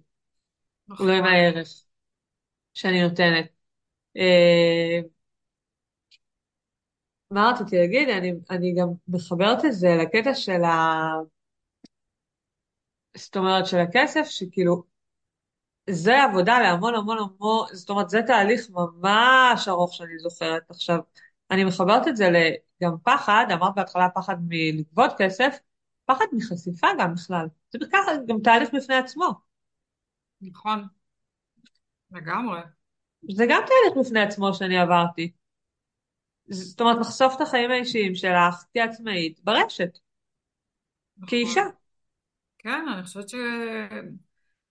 [0.88, 1.26] לא עם נכון.
[1.32, 1.84] הערך
[2.74, 3.46] שאני נותנת.
[4.16, 5.00] אה,
[7.30, 8.08] מה רציתי להגיד?
[8.08, 11.00] אני, אני גם מחברת את זה לקטע של ה...
[13.16, 14.82] זאת אומרת, של הכסף, שכאילו,
[15.90, 20.70] זה עבודה להמון המון המון, זאת אומרת, זה תהליך ממש ארוך שאני זוכרת.
[20.70, 20.98] עכשיו,
[21.50, 22.30] אני מחברת את זה
[22.82, 25.58] גם פחד, אמרת בהתחלה פחד מלגבות כסף,
[26.06, 27.46] פחד מחשיפה גם בכלל.
[27.72, 29.30] זה בכלל גם תהליך בפני עצמו.
[30.40, 30.84] נכון,
[32.10, 32.60] לגמרי.
[33.30, 35.32] זה גם תהליך בפני עצמו שאני עברתי.
[36.50, 39.98] זאת אומרת, לחשוף את החיים האישיים שלך כעצמאית ברשת,
[41.26, 41.60] כאישה.
[41.60, 41.72] נכון.
[42.58, 43.28] כן, אני חושבת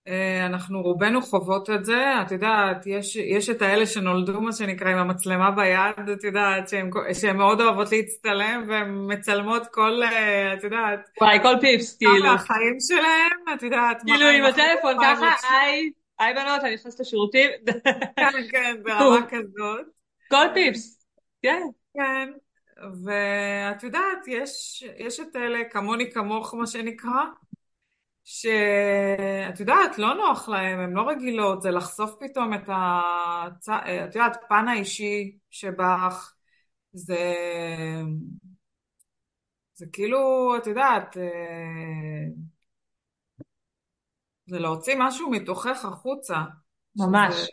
[0.08, 2.22] שאנחנו רובנו חוות את זה.
[2.22, 6.70] את יודעת, יש, יש את האלה שנולדו, מה שנקרא, עם המצלמה ביד, את יודעת,
[7.14, 12.22] שהן מאוד אוהבות להצטלם, והן מצלמות כל, אה, את יודעת, וואי, כל פיפס, כאילו.
[12.22, 15.50] כמה החיים שלהם, את יודעת, כאילו עם הטלפון ככה.
[15.50, 17.50] היי, היי בנות, אני נכנסת לשירותים.
[18.16, 19.86] כן, כן, ברמה כזאת.
[20.30, 21.06] כל פיפס.
[21.42, 21.62] כן.
[21.94, 22.32] כן,
[23.06, 27.24] ואת יודעת, יש, יש את אלה כמוני כמוך, מה שנקרא,
[28.32, 33.70] שאת יודעת, לא נוח להם, הן לא רגילות, זה לחשוף פתאום את הצ...
[33.70, 36.34] את יודעת, פן האישי שבך,
[36.94, 37.34] זה,
[39.74, 41.24] זה כאילו, את יודעת, אה,
[44.46, 46.38] זה להוציא משהו מתוכך החוצה,
[46.98, 47.50] שזה ממש,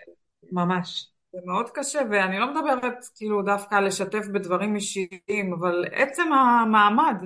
[0.52, 1.12] ממש.
[1.32, 7.16] זה מאוד קשה, ואני לא מדברת כאילו דווקא לשתף בדברים אישיים, אבל עצם המעמד,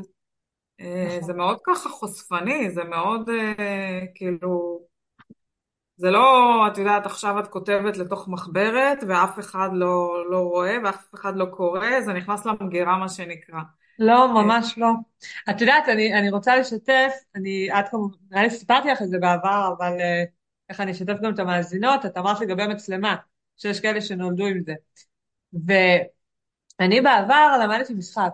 [0.80, 1.36] אה, זה נכון.
[1.36, 4.80] מאוד ככה חושפני, זה מאוד אה, כאילו,
[5.96, 11.14] זה לא, את יודעת, עכשיו את כותבת לתוך מחברת ואף אחד לא, לא רואה ואף
[11.14, 13.60] אחד לא קורא, זה נכנס למגירה מה שנקרא.
[13.98, 14.90] לא, אה, ממש לא.
[15.50, 19.18] את יודעת, אני, אני רוצה לשתף, אני, את כמובן, נראה לי סיפרתי לך את זה
[19.18, 19.92] בעבר, אבל
[20.70, 23.16] איך אני אשתף גם את המאזינות, את אמרת לגבי מצלמה,
[23.56, 24.74] שיש כאלה שנולדו עם זה.
[25.52, 28.32] ואני בעבר למדתי משחק.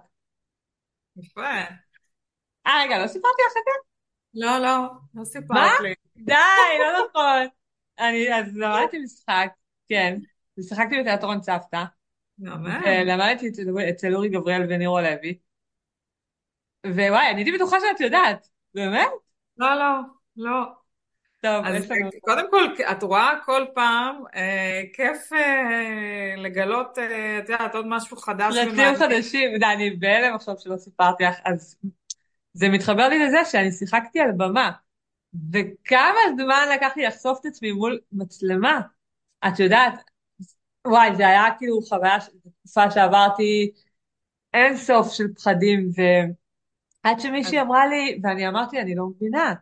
[1.16, 1.85] יפה.
[2.66, 3.86] אה, רגע, לא סיפרתי לך את זה?
[4.34, 5.24] לא, לא, לא מה?
[5.24, 5.94] סיפרת לי.
[6.16, 6.34] די,
[6.78, 7.46] לא נכון.
[7.98, 9.48] אני, אז למדתי משחק,
[9.88, 10.18] כן,
[10.58, 11.84] ושיחקתי בתיאטרון צוותא,
[12.38, 12.80] מהמם.
[12.86, 13.48] ולמדתי
[13.90, 15.38] אצל, אורי גבריאל ונירו לוי,
[16.86, 19.08] ווואי, אני הייתי בטוחה שאת יודעת, באמת?
[19.56, 20.00] לא, לא,
[20.36, 20.62] לא.
[21.42, 21.88] טוב, אז
[22.20, 28.16] קודם כל, את רואה כל פעם, אה, כיף אה, לגלות, אה, את יודעת, עוד משהו
[28.16, 28.96] חדש פרטים.
[28.96, 31.78] חדשים, די, אני בהלם עכשיו שלא סיפרתי לך, אז
[32.56, 34.70] זה מתחבר לי לזה שאני שיחקתי על במה,
[35.52, 38.80] וכמה זמן לקח לי לחשוף את עצמי מול מצלמה,
[39.48, 39.94] את יודעת,
[40.86, 42.18] וואי, זה היה כאילו חוויה,
[42.60, 43.72] תקופה שעברתי
[44.54, 45.90] אין סוף של פחדים,
[47.04, 49.54] ועד שמישהי אמרה לי, ואני אמרתי, אני לא מבינה,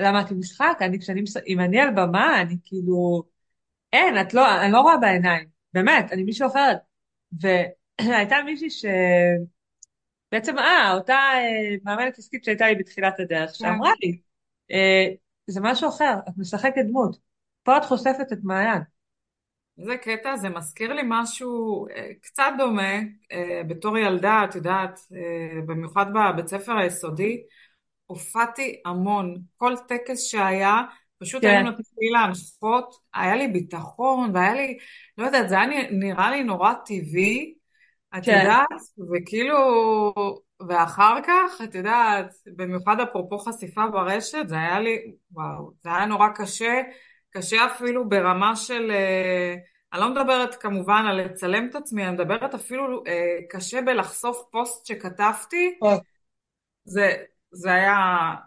[0.00, 3.22] למדתי משחק, אני כשאני, אם אני על במה, אני כאילו,
[3.92, 6.78] אין, את לא, אני לא רואה בעיניים, באמת, אני מישהו אחרת.
[7.40, 8.90] והייתה מישהי
[10.32, 13.54] שבעצם, אה, אותה אה, מאמנת עסקית שהייתה לי בתחילת הדרך, כן.
[13.54, 14.18] שאמרה לי,
[14.70, 15.08] אה,
[15.46, 17.16] זה משהו אחר, את משחקת דמות,
[17.62, 18.82] פה את חושפת את מעיין.
[19.78, 22.92] איזה קטע, זה מזכיר לי משהו אה, קצת דומה,
[23.68, 25.00] בתור ילדה, את יודעת,
[25.66, 27.42] במיוחד בבית ספר היסודי,
[28.06, 29.36] הופעתי המון.
[29.56, 30.82] כל טקס שהיה,
[31.18, 34.78] פשוט כן, היינו נותנים לי להנחות, היה לי ביטחון, והיה לי,
[35.18, 37.54] לא יודעת, זה היה נראה לי נורא טבעי,
[38.18, 38.66] את כן, יודעת,
[39.12, 39.58] וכאילו,
[40.68, 44.98] ואחר כך, את יודעת, במיוחד אפרופו חשיפה ברשת, זה היה לי,
[45.32, 46.82] וואו, זה היה נורא קשה,
[47.30, 49.54] קשה אפילו ברמה של, אה,
[49.92, 54.86] אני לא מדברת כמובן על לצלם את עצמי, אני מדברת אפילו אה, קשה בלחשוף פוסט
[54.86, 56.00] שכתבתי, טוב,
[56.84, 57.14] זה,
[57.50, 57.96] זה היה,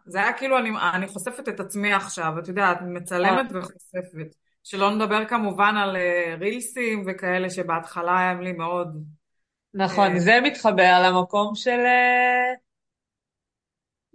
[0.05, 4.35] זה היה כאילו אני, אני חושפת את עצמי עכשיו, את יודעת, אה, מצלמת וחושפת.
[4.63, 9.03] שלא נדבר כמובן על אה, רילסים וכאלה שבהתחלה היה לי מאוד...
[9.75, 12.53] נכון, אה, זה מתחבר למקום של אה,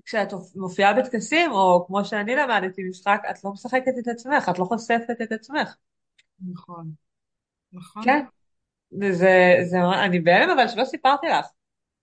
[0.05, 4.65] כשאת מופיעה בטקסים, או כמו שאני למדתי משחק, את לא משחקת את עצמך, את לא
[4.65, 5.75] חושפת את עצמך.
[6.53, 6.91] נכון,
[7.73, 8.03] נכון.
[8.05, 8.25] כן,
[8.91, 11.47] זה, זה, אני בהלם אבל שלא סיפרתי לך,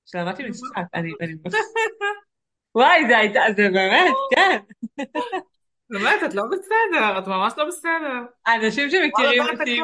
[0.05, 1.33] שלמדתי משחק, אני, אני,
[2.75, 4.57] וואי, זה הייתה, זה באמת, כן.
[5.89, 8.21] באמת, את לא בסדר, את ממש לא בסדר.
[8.47, 9.81] אנשים שמכירים אותי.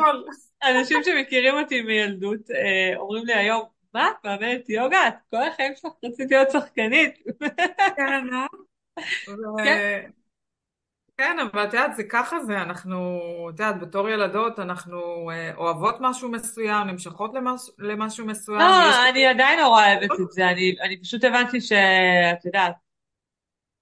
[0.70, 5.08] אנשים שמכירים אותי מילדות, אה, אומרים לי היום, מה, את מאמנת יוגה?
[5.08, 7.20] את כל החיים שלך רצית להיות שחקנית.
[7.98, 8.48] כן, אה?
[9.64, 10.10] כן,
[11.18, 15.96] כן, אבל את יודעת, זה ככה זה, אנחנו, את יודעת, בתור ילדות אנחנו אה, אוהבות
[16.00, 18.96] משהו מסוים, נמשכות למש, למשהו לא, מסוים, יש...
[19.10, 22.74] אני עדיין נורא אוהבת את זה, אני, אני פשוט הבנתי שאת יודעת,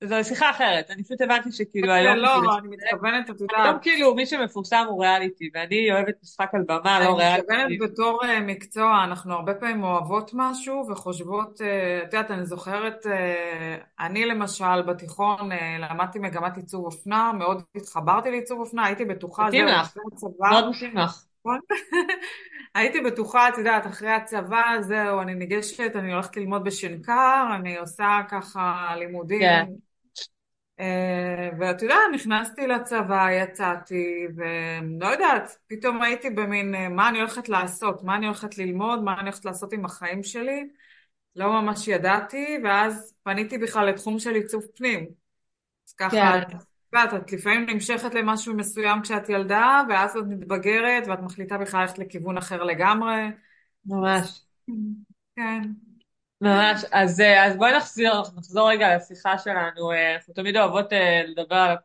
[0.04, 3.42] זו שיחה אחרת, אני פשוט הבנתי שכאילו כן, היום לא, אני לשחק, מתכוונת, את היום
[3.42, 7.86] יודעת, כאילו מי שמפורסם הוא ריאליטי, ואני אוהבת משחק על במה, אני לא מתכוונת ריאליטי.
[7.86, 13.76] בתור אה, מקצוע, אנחנו הרבה פעמים אוהבות משהו וחושבות, אה, את יודעת, אני זוכרת, אה,
[14.00, 19.98] אני למשל בתיכון למדתי מגמת עיצוב אופנה, מאוד התחברתי לעיצוב אופנה, הייתי בטוחה, מתאים לך,
[20.40, 21.24] מאוד מתאים לך.
[21.40, 21.60] נכון?
[22.76, 28.20] הייתי בטוחה, את יודעת, אחרי הצבא, זהו, אני ניגשת, אני הולכת ללמוד בשנקר, אני עושה
[28.30, 29.66] ככה לימודים כן.
[30.80, 37.50] אה, ואת יודעת, נכנסתי לצבא, יצאתי, ולא יודעת, פתאום הייתי במין, אה, מה אני הולכת
[37.50, 38.04] לעשות?
[38.04, 39.04] מה אני הולכת ללמוד?
[39.04, 40.70] מה אני הולכת לעשות עם החיים שלי?
[41.36, 45.08] לא ממש ידעתי, ואז פניתי בכלל לתחום של עיצוב פנים.
[45.88, 46.58] אז ככה, את כן,
[46.94, 52.00] יודעת, את לפעמים נמשכת למשהו מסוים כשאת ילדה, ואז את מתבגרת, ואת מחליטה בכלל ללכת
[52.00, 53.22] לכיוון אחר לגמרי.
[53.86, 54.46] ממש.
[55.36, 55.62] כן,
[56.42, 61.22] ממש, אז, אה, אז בואי נחזור, נחזור רגע לשיחה שלנו, אה, אנחנו תמיד אוהבות אה,
[61.28, 61.76] לדבר,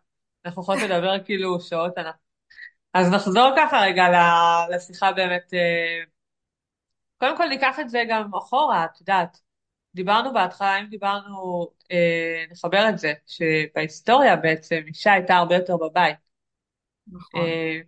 [0.44, 2.20] אנחנו יכולות לדבר כאילו שעות, אנחנו.
[2.94, 4.04] אז נחזור ככה רגע
[4.70, 5.52] לשיחה באמת,
[7.18, 9.40] קודם כל ניקח את זה גם אחורה, את יודעת,
[9.94, 16.16] דיברנו בהתחלה, אם דיברנו, אה, נחבר את זה, שבהיסטוריה בעצם אישה הייתה הרבה יותר בבית,
[17.06, 17.40] נכון.
[17.40, 17.80] אה,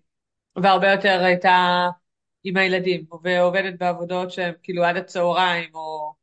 [0.62, 1.86] והרבה יותר הייתה
[2.44, 6.14] עם הילדים, ועובדת בעבודות שהן כאילו עד הצהריים, או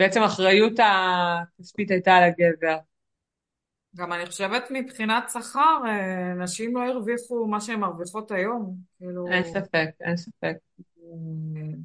[0.00, 2.78] בעצם האחריות הכספית הייתה על הגבר.
[3.96, 8.74] גם אני חושבת מבחינת שכר, אה, נשים לא הרוויחו מה שהן מרוויחות היום.
[9.00, 10.56] אין כאילו, ספק, אין ספק.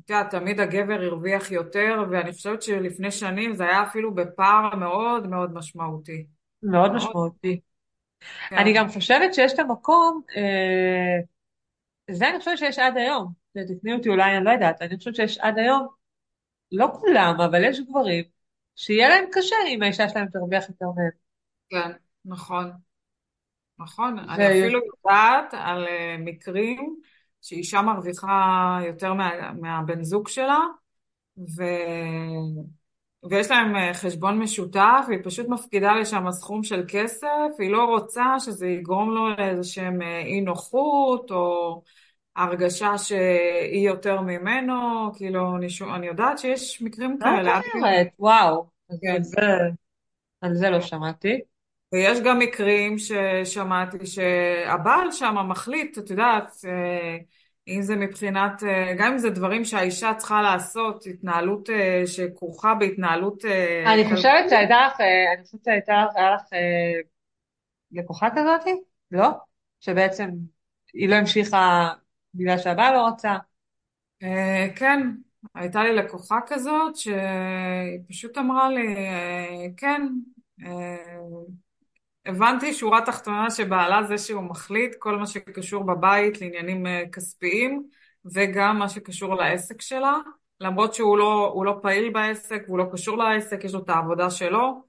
[0.05, 5.27] את יודעת, תמיד הגבר הרוויח יותר, ואני חושבת שלפני שנים זה היה אפילו בפער מאוד
[5.27, 6.25] מאוד משמעותי.
[6.63, 7.59] מאוד משמעותי.
[8.51, 11.19] אני כן, גם חושבת שיש את המקום, אה,
[12.11, 13.31] זה אני חושבת שיש עד היום.
[13.67, 15.87] תקני אותי אולי, אני לא יודעת, אני חושבת שיש עד היום,
[16.71, 18.23] לא כולם, אבל יש גברים,
[18.75, 21.11] שיהיה להם קשה אם האישה שלהם תרוויח יותר מהם.
[21.69, 21.91] כן,
[22.25, 22.71] נכון,
[23.79, 24.19] נכון.
[24.19, 24.49] אני ו...
[24.49, 26.99] אפילו יודעת על אה, מקרים
[27.41, 30.59] שאישה מרוויחה יותר מה, מהבן זוג שלה,
[31.37, 31.63] ו...
[33.29, 37.27] ויש להם אה, חשבון משותף, והיא פשוט מפקידה לשם סכום של כסף,
[37.59, 41.81] היא לא רוצה שזה יגרום לו לאיזשהם אה, אי נוחות, או
[42.35, 44.73] הרגשה שהיא יותר ממנו,
[45.15, 45.95] כאילו, אני, שו...
[45.95, 48.07] אני יודעת שיש מקרים את כאלה, אומרת?
[48.19, 48.65] וואו,
[49.01, 49.15] כן.
[49.15, 49.41] על זה,
[50.41, 51.41] על זה לא שמעתי.
[51.93, 57.17] ויש גם מקרים ששמעתי שהבעל שם מחליט, את יודעת, אה,
[57.67, 63.45] אם זה מבחינת, אה, גם אם זה דברים שהאישה צריכה לעשות, התנהלות אה, שכרוכה בהתנהלות
[63.85, 64.49] אני חושבת.
[64.49, 65.01] שהייתה לך,
[65.35, 66.43] אני חושבת שהייתה לך, היה לך
[67.91, 68.81] לקוחה כזאתי?
[69.11, 69.29] לא?
[69.79, 70.29] שבעצם
[70.93, 71.93] היא לא המשיכה
[72.35, 73.35] בגלל שהבעל לא רצה.
[74.23, 75.11] אה, כן,
[75.55, 80.07] הייתה לי לקוחה כזאת שהיא פשוט אמרה לי, אה, כן,
[80.65, 81.17] אה,
[82.25, 87.83] הבנתי שורה תחתונה שבעלה זה שהוא מחליט כל מה שקשור בבית לעניינים כספיים
[88.33, 90.13] וגם מה שקשור לעסק שלה.
[90.59, 94.81] למרות שהוא לא, לא פעיל בעסק, הוא לא קשור לעסק, יש לו את העבודה שלו.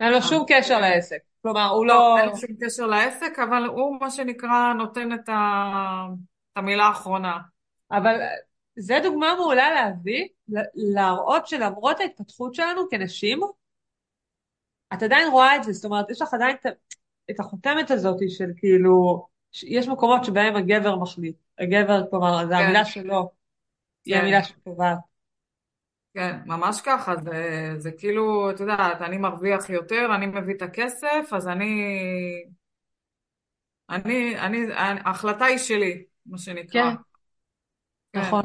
[0.00, 1.18] אין לו שום קשר לעסק.
[1.42, 2.18] כלומר, הוא לא, לא...
[2.18, 6.06] אין לו שום קשר לעסק, אבל הוא מה שנקרא נותן את, ה...
[6.52, 7.38] את המילה האחרונה.
[7.90, 8.20] אבל
[8.76, 10.28] זה דוגמה מעולה להביא,
[10.74, 13.40] להראות שלמרות ההתפתחות שלנו כנשים,
[14.94, 16.56] את עדיין רואה את זה, זאת אומרת, יש לך עדיין
[17.30, 19.26] את, החותמת הזאת של כאילו,
[19.62, 21.36] יש מקומות שבהם הגבר מחליט.
[21.58, 23.30] הגבר, כלומר, זה כן, המילה שלו,
[24.04, 24.98] היא כן, המילה שקובעת.
[26.14, 31.28] כן, ממש ככה, זה, זה כאילו, את יודעת, אני מרוויח יותר, אני מביא את הכסף,
[31.32, 31.84] אז אני,
[33.90, 34.58] אני, אני,
[35.04, 36.90] ההחלטה היא שלי, מה שנקרא.
[36.90, 36.96] כן,
[38.12, 38.20] כן.
[38.20, 38.42] נכון.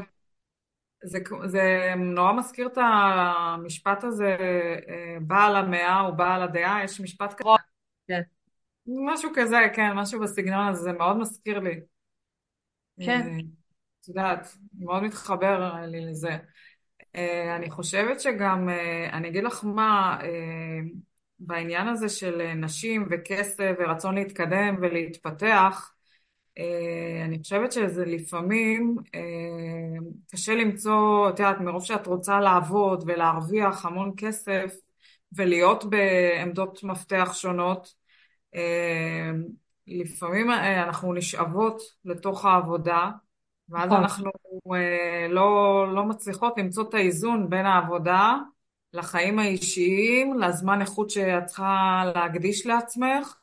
[1.04, 4.36] זה, זה נורא מזכיר את המשפט הזה,
[4.90, 7.50] אה, בעל המאה הוא בעל הדעה, יש משפט כזה,
[8.08, 8.22] כן,
[8.88, 11.80] משהו כזה, כן, משהו בסגנון הזה, זה מאוד מזכיר לי.
[13.06, 13.38] כן, אה,
[14.02, 16.38] את יודעת, מאוד מתחבר לי לזה.
[17.16, 18.70] אה, אני חושבת שגם,
[19.14, 20.20] אני אגיד לך מה,
[21.40, 25.94] בעניין הזה של נשים וכסף ורצון להתקדם ולהתפתח,
[27.26, 29.20] אני חושבת שזה לפעמים אה,
[30.32, 34.76] קשה למצוא, את יודעת, מרוב שאת רוצה לעבוד ולהרוויח המון כסף
[35.32, 37.94] ולהיות בעמדות מפתח שונות,
[38.56, 39.32] אה,
[39.88, 43.10] לפעמים אה, אנחנו נשאבות לתוך העבודה,
[43.70, 44.32] ואז נכון, אנחנו
[44.76, 48.36] אה, לא, לא מצליחות למצוא את האיזון בין העבודה
[48.94, 53.36] לחיים האישיים, לזמן איכות שאת צריכה להקדיש לעצמך.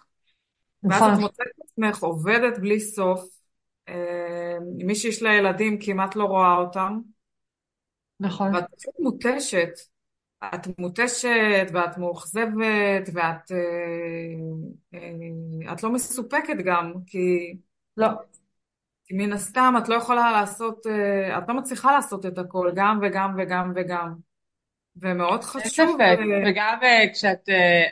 [0.85, 3.25] ואז נכון, את מוצאת את עצמך עובדת בלי סוף,
[3.89, 6.99] אה, מי שיש לה ילדים כמעט לא רואה אותם,
[8.21, 8.55] נכון.
[8.55, 9.71] ואת פשוט מותשת.
[10.55, 13.59] את מותשת ואת מאוכזבת ואת אה,
[14.95, 17.57] אה, את לא מסופקת גם, כי,
[17.97, 18.09] לא,
[19.05, 22.99] כי מן הסתם את לא יכולה לעשות, אה, את לא מצליחה לעשות את הכל, גם
[23.03, 24.15] וגם וגם וגם.
[24.97, 26.01] ומאוד אין חשוב, ספק.
[26.01, 26.79] אה, וגם
[27.13, 27.85] כשאת אה,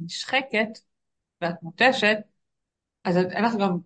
[0.00, 0.78] נשחקת
[1.40, 2.16] ואת מותשת,
[3.04, 3.78] אז אין לך גם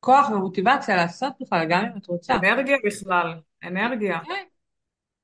[0.00, 2.34] כוח ומוטיבציה לעשות בכלל, גם אם את רוצה.
[2.34, 4.44] אנרגיה בכלל, אנרגיה, כן,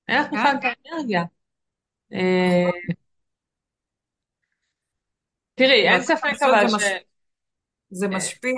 [0.09, 0.70] אין לך בכלל כן?
[0.70, 1.22] את האנרגיה.
[2.12, 2.70] אה,
[5.54, 6.83] תראי, אין ספק אבל ש...
[7.90, 8.52] זה אה, משפיע,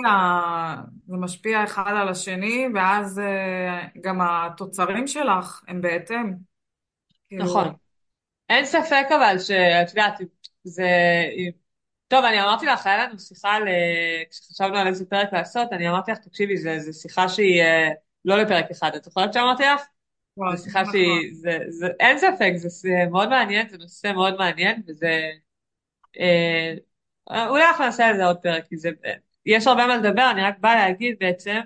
[1.07, 6.33] זה משפיע אחד על השני, ואז אה, גם התוצרים שלך הם בהתאם.
[7.31, 7.63] נכון.
[7.63, 7.77] כאילו,
[8.49, 10.17] אין ספק אבל שאת יודעת,
[10.63, 10.85] זה...
[12.11, 13.67] טוב, אני אמרתי לך, היה לנו שיחה, ל...
[14.29, 17.89] כשחשבנו על איזה פרק לעשות, אני אמרתי לך, תקשיבי, זו שיחה שהיא אה,
[18.25, 18.91] לא לפרק אחד.
[18.95, 19.81] את זוכרת שאמרתי לך?
[20.35, 20.93] זו נכון, שיחה נכון.
[20.93, 25.21] שהיא, זה, זה, אין ספק, זה, זה מאוד מעניין, זה נושא מאוד מעניין, וזה,
[26.19, 28.89] אה, אולי אנחנו נעשה על זה עוד פרק, כי זה,
[29.45, 31.59] יש הרבה מה לדבר, אני רק באה להגיד בעצם,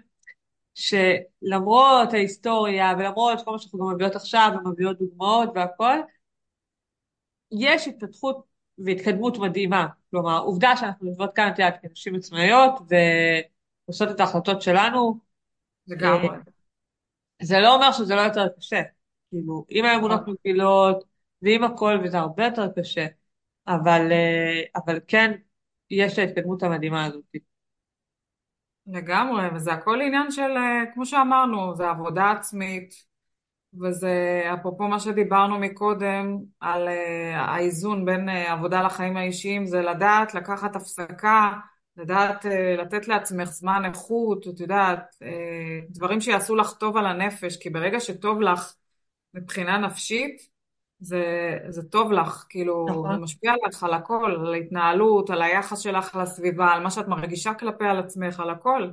[0.73, 5.97] שלמרות ההיסטוריה, ולמרות כל מה שאנחנו גם מביאות עכשיו, ומביאות דוגמאות והכל,
[7.51, 9.87] יש התפתחות והתקדמות מדהימה.
[10.11, 12.73] כלומר, עובדה שאנחנו יושבות כאן, את יודעת, כנשים עצמאיות,
[13.87, 15.19] ועושות את ההחלטות שלנו,
[15.87, 16.27] לגמרי.
[17.41, 18.81] זה לא אומר שזה לא יותר קשה.
[19.29, 20.33] כאילו, עם האמונות נכון.
[20.33, 21.03] מפילות,
[21.41, 23.05] ועם הכל, וזה הרבה יותר קשה.
[23.67, 25.31] אבל, אה, אבל כן,
[25.89, 27.23] יש את ההתקדמות המדהימה הזאת.
[28.87, 33.05] לגמרי, וזה הכל עניין של, אה, כמו שאמרנו, זה עבודה עצמית,
[33.81, 40.33] וזה אפרופו מה שדיברנו מקודם, על אה, האיזון בין אה, עבודה לחיים האישיים, זה לדעת
[40.33, 41.53] לקחת הפסקה,
[41.97, 45.15] לדעת אה, לתת לעצמך זמן איכות, את יודעת,
[45.89, 48.73] דברים שיעשו לך טוב על הנפש, כי ברגע שטוב לך
[49.33, 50.55] מבחינה נפשית,
[50.99, 51.23] זה,
[51.69, 53.21] זה טוב לך, כאילו, זה נכון.
[53.23, 57.85] משפיע עליך על הכל, על ההתנהלות, על היחס שלך לסביבה, על מה שאת מרגישה כלפי
[57.85, 58.89] על עצמך, על הכל.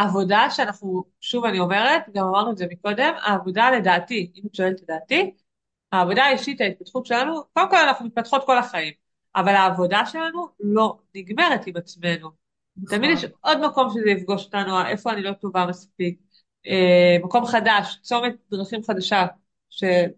[0.00, 4.80] ועבודה שאנחנו, שוב אני אומרת, גם אמרנו את זה מקודם, העבודה לדעתי, אם את שואלת
[4.80, 5.34] את דעתי,
[5.92, 8.92] העבודה האישית, ההתפתחות שלנו, קודם כל אנחנו מתפתחות כל החיים,
[9.36, 12.30] אבל העבודה שלנו לא נגמרת עם עצמנו.
[12.88, 13.38] תמיד יש נכון.
[13.40, 16.20] עוד מקום שזה יפגוש אותנו, איפה אני לא טובה מספיק,
[16.66, 19.26] אה, מקום חדש, צומת דרכים חדשה,
[19.70, 20.10] שאת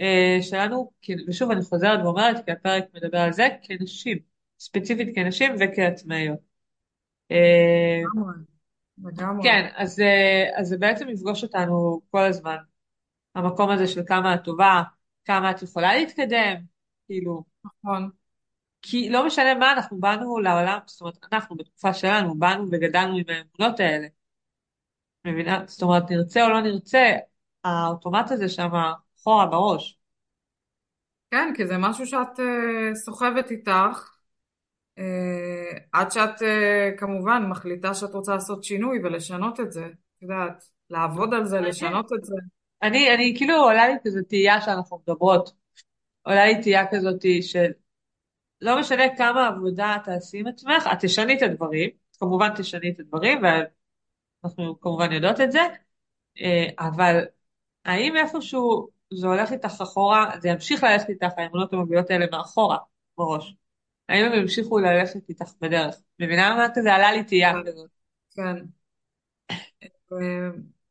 [0.00, 4.18] אה, שלנו, כי- ושוב אני חוזרת ואומרת, כי הפרק מדבר על זה, כנשים,
[4.58, 6.38] ספציפית כנשים וכעצמאיות.
[7.30, 8.02] אה,
[9.04, 9.42] לגמרי.
[9.42, 12.56] כן, אז, אה, אז זה בעצם יפגוש אותנו כל הזמן.
[13.34, 14.82] המקום הזה של כמה את טובה,
[15.24, 16.54] כמה את יכולה להתקדם,
[17.06, 18.10] כאילו, נכון.
[18.82, 23.24] כי לא משנה מה, אנחנו באנו לעולם, זאת אומרת, אנחנו בתקופה שלנו, באנו וגדלנו עם
[23.28, 24.06] האמונות האלה,
[25.26, 25.64] מבינה?
[25.66, 27.16] זאת אומרת, נרצה או לא נרצה,
[27.64, 28.70] האוטומט הזה שם
[29.16, 29.98] אחורה בראש.
[31.30, 34.10] כן, כי זה משהו שאת אה, סוחבת איתך,
[35.92, 39.86] עד שאת אה, כמובן מחליטה שאת רוצה לעשות שינוי ולשנות את זה.
[39.86, 41.60] את יודעת, לעבוד על זה.
[41.60, 42.36] לשנות את זה.
[42.82, 45.52] אני, אני כאילו עולה לי כזו תהייה שאנחנו מדברות.
[46.22, 47.70] עולה לי תהייה כזאת של
[48.60, 53.42] לא משנה כמה עבודה תעשי עם עצמך, את תשני את הדברים, כמובן תשני את הדברים,
[53.42, 55.60] ואנחנו כמובן יודעות את זה,
[56.40, 57.24] אה, אבל
[57.84, 62.76] האם איפשהו זה הולך איתך אחורה, זה ימשיך ללכת איתך, האמונות המובילות האלה מאחורה,
[63.18, 63.54] בראש.
[64.10, 65.94] האם הם ימשיכו ללכת איתך בדרך?
[66.20, 67.90] מבינה מה כזה עלה לי תהייה כזאת.
[68.36, 68.56] כן.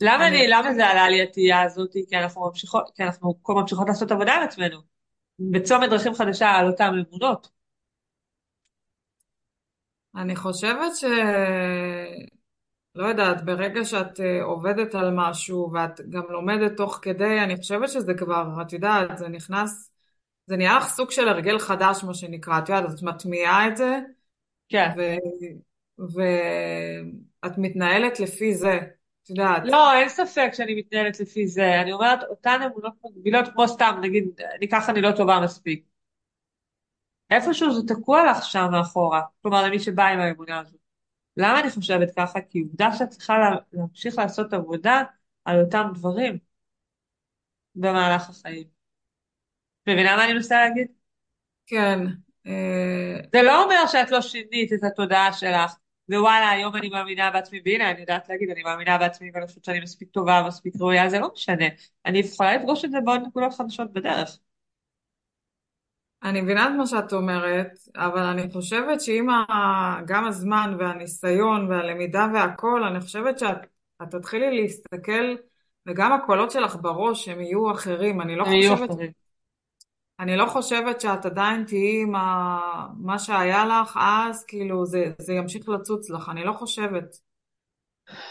[0.02, 0.40] למה אני...
[0.40, 1.94] אני, למה זה עלה לי התהייה הזאת?
[2.10, 4.80] כי אנחנו ממשיכות, כי אנחנו כל ממשיכות לעשות עבודה על עצמנו.
[5.40, 7.50] בצומת דרכים חדשה על אותן אמונות.
[10.16, 11.04] אני חושבת ש...
[12.96, 17.90] לא יודעת, ברגע שאת אה, עובדת על משהו ואת גם לומדת תוך כדי, אני חושבת
[17.90, 19.89] שזה כבר, את יודעת, זה נכנס,
[20.50, 24.00] זה נהיה לך סוג של הרגל חדש, מה שנקרא, את יודעת, את מטמיעה את זה,
[24.70, 24.90] כן.
[26.00, 28.80] ואת מתנהלת לפי זה,
[29.24, 29.62] את יודעת.
[29.66, 31.82] לא, אין ספק שאני מתנהלת לפי זה.
[31.82, 35.86] אני אומרת, אותן אמונות מגבילות, כמו סתם, נגיד, אני ככה אני לא טובה מספיק.
[37.30, 40.80] איפשהו זה תקוע לך שם מאחורה, כלומר למי שבא עם האמונה הזאת.
[41.38, 42.40] למה אני חושבת ככה?
[42.50, 45.04] כי עובדה שאת צריכה לה, להמשיך לעשות עבודה
[45.46, 46.38] על אותם דברים
[47.76, 48.79] במהלך החיים.
[49.90, 50.88] מבינה מה אני מנסה להגיד?
[51.68, 52.00] כן.
[52.48, 55.76] אה, זה לא אומר שאת לא שינית את התודעה שלך,
[56.10, 59.80] ווואלה, היום אני מאמינה בעצמי, והנה, אני יודעת להגיד, אני מאמינה בעצמי, ואני חושבת שאני
[59.80, 61.66] מספיק טובה, מספיק ראויה, זה לא משנה.
[62.06, 64.38] אני יכולה לפגוש את זה בעוד נקודות חדשות בדרך.
[66.24, 70.02] אני מבינה את מה שאת אומרת, אבל אני חושבת שעם ה...
[70.06, 73.58] גם הזמן והניסיון והלמידה והכל, אני חושבת שאת
[74.12, 75.36] תתחילי להסתכל,
[75.86, 78.22] וגם הקולות שלך בראש הם יהיו אחרים.
[78.22, 78.90] אני לא חושבת...
[78.90, 79.12] אחרים.
[80.20, 82.60] אני לא חושבת שאת עדיין תהיי עם ה...
[82.98, 87.16] מה שהיה לך אז, כאילו זה, זה ימשיך לצוץ לך, אני לא חושבת.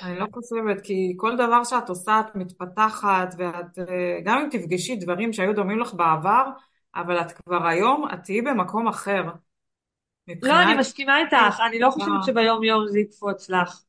[0.02, 4.96] אני לא חושבת, כי כל דבר שאת עושה את מתפתחת, ואת, אה, גם אם תפגשי
[4.96, 6.44] דברים שהיו דומים לך בעבר,
[6.94, 9.22] אבל את כבר היום, את תהיי במקום אחר.
[10.42, 13.82] לא, אני מסכימה איתך, אני לא חושבת שביום יום זה יקפוץ לך.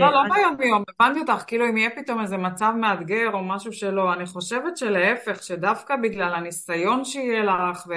[0.00, 3.72] לא, לא ביום יום, הבנתי אותך, כאילו אם יהיה פתאום איזה מצב מאתגר או משהו
[3.72, 7.92] שלא, אני חושבת שלהפך, שדווקא בגלל הניסיון שיהיה לך ו...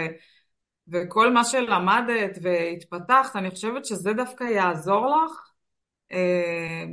[0.88, 5.52] וכל מה שלמדת והתפתחת, אני חושבת שזה דווקא יעזור לך,
[6.12, 6.84] אה,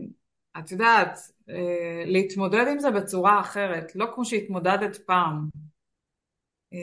[0.58, 1.18] את יודעת,
[1.50, 5.48] אה, להתמודד עם זה בצורה אחרת, לא כמו שהתמודדת פעם.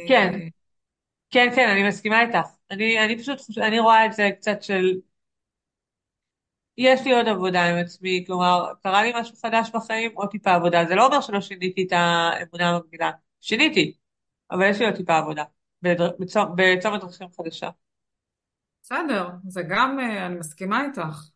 [0.07, 0.47] כן, אה,
[1.31, 2.49] כן, כן, אני מסכימה איתך.
[2.71, 4.93] אני, אני פשוט, אני רואה את זה קצת של
[6.77, 10.85] יש לי עוד עבודה עם עצמי, כלומר, קרה לי משהו חדש בחיים, עוד טיפה עבודה.
[10.87, 13.11] זה לא אומר שלא שיניתי את האמונה המקבילה,
[13.41, 13.93] שיניתי,
[14.51, 15.43] אבל יש לי עוד טיפה עבודה,
[15.81, 17.69] בצומת דרכים חדשה.
[18.81, 21.29] בסדר, זה גם, אה, אני מסכימה איתך,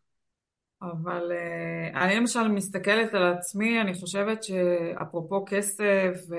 [0.81, 6.35] אבל אה, אני למשל מסתכלת על עצמי, אני חושבת שאפרופו כסף ו...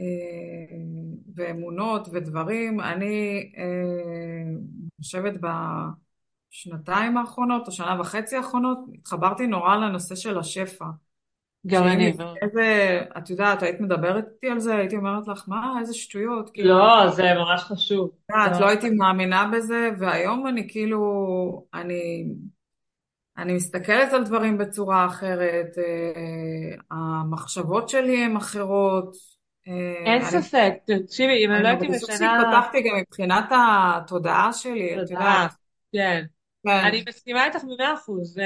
[0.00, 0.76] אה,
[1.34, 3.52] ואמונות ודברים, אני
[5.00, 5.46] חושבת ב...
[6.56, 10.84] שנתיים האחרונות, או שנה וחצי האחרונות, התחברתי נורא לנושא של השפע.
[11.66, 12.12] גם אני.
[12.42, 16.50] איזה, את יודעת, היית מדברת איתי על זה, הייתי אומרת לך, מה, איזה שטויות.
[16.54, 18.10] כאילו, לא, זה ממש חשוב.
[18.30, 21.00] את לא הייתי מאמינה בזה, והיום אני כאילו,
[21.74, 22.24] אני,
[23.38, 29.14] אני מסתכלת על דברים בצורה אחרת, אה, המחשבות שלי הן אחרות.
[29.68, 32.16] אה, אין ספק, תקשיבי, אם אני לא הייתי משנה...
[32.16, 35.50] אני שהתפתחתי גם מבחינת התודעה שלי, את יודעת.
[35.92, 36.24] כן.
[36.64, 36.70] כן.
[36.70, 38.36] אני מסכימה איתך במאה אחוז.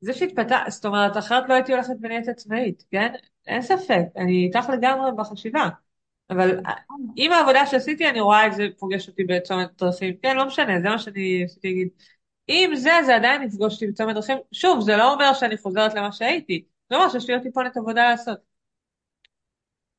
[0.00, 3.12] זה שהתפתח, זאת אומרת, אחרת לא הייתי הולכת ונהיית עצמאית, כן?
[3.46, 5.68] אין ספק, אני איתך לגמרי בחשיבה.
[6.30, 6.60] אבל
[7.16, 10.14] עם העבודה שעשיתי, אני רואה את זה פוגש אותי בצומת דרכים.
[10.22, 11.88] כן, לא משנה, זה מה שאני רציתי להגיד.
[12.48, 14.38] אם זה, זה עדיין יפגוש אותי בצומת דרכים.
[14.52, 16.64] שוב, זה לא אומר שאני חוזרת למה שהייתי.
[16.90, 18.38] זה אומר שיש לי עוד טיפונת עבודה לעשות.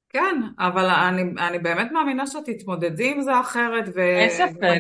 [0.09, 3.85] כן, אבל אני, אני באמת מאמינה שאת תתמודדי עם זה אחרת.
[3.95, 3.99] ו...
[3.99, 4.79] אין ספק.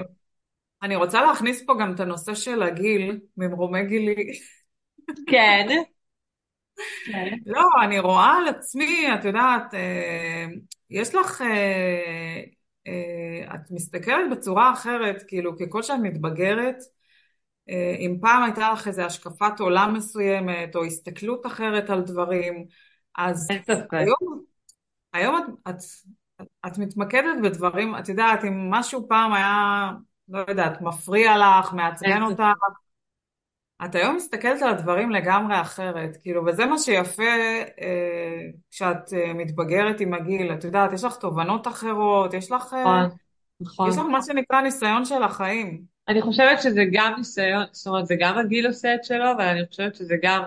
[0.83, 4.39] אני רוצה להכניס פה גם את הנושא של הגיל, ממרומי גילי.
[5.27, 5.67] כן.
[7.45, 10.45] לא, אני רואה על עצמי, את יודעת, אה,
[10.89, 12.41] יש לך, אה,
[12.87, 16.77] אה, את מסתכלת בצורה אחרת, כאילו, ככל שאת מתבגרת,
[17.99, 22.65] אם פעם הייתה לך איזו השקפת עולם מסוימת, או הסתכלות אחרת על דברים,
[23.17, 23.47] אז
[23.91, 24.43] היום,
[25.13, 25.75] היום את, את,
[26.67, 29.91] את מתמקדת בדברים, את יודעת, אם משהו פעם היה
[30.29, 32.43] לא יודעת, מפריע לך, מעצבן אותך.
[33.85, 37.23] את היום מסתכלת על הדברים לגמרי אחרת, כאילו, וזה מה שיפה
[37.81, 42.81] אה, כשאת אה, מתבגרת עם הגיל, את יודעת, יש לך תובנות אחרות, יש לך, אה,
[42.81, 43.17] נכון,
[43.61, 43.89] נכון.
[43.89, 45.83] יש לך מה שנקרא ניסיון של החיים.
[46.07, 49.67] אני חושבת שזה גם ניסיון, זאת אומרת, זה גם הגיל עושה את שלו, אבל אני
[49.67, 50.43] חושבת שזה גם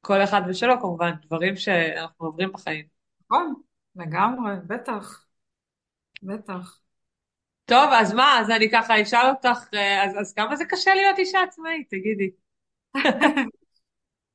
[0.00, 2.86] כל אחד ושלו כמובן, דברים שאנחנו עוברים בחיים.
[3.24, 3.54] נכון,
[3.96, 5.24] לגמרי, בטח,
[6.22, 6.80] בטח.
[7.70, 11.18] טוב, אז מה, אז אני ככה אשאל אותך, אה, אז, אז כמה זה קשה להיות
[11.18, 12.30] אישה עצמאית, תגידי.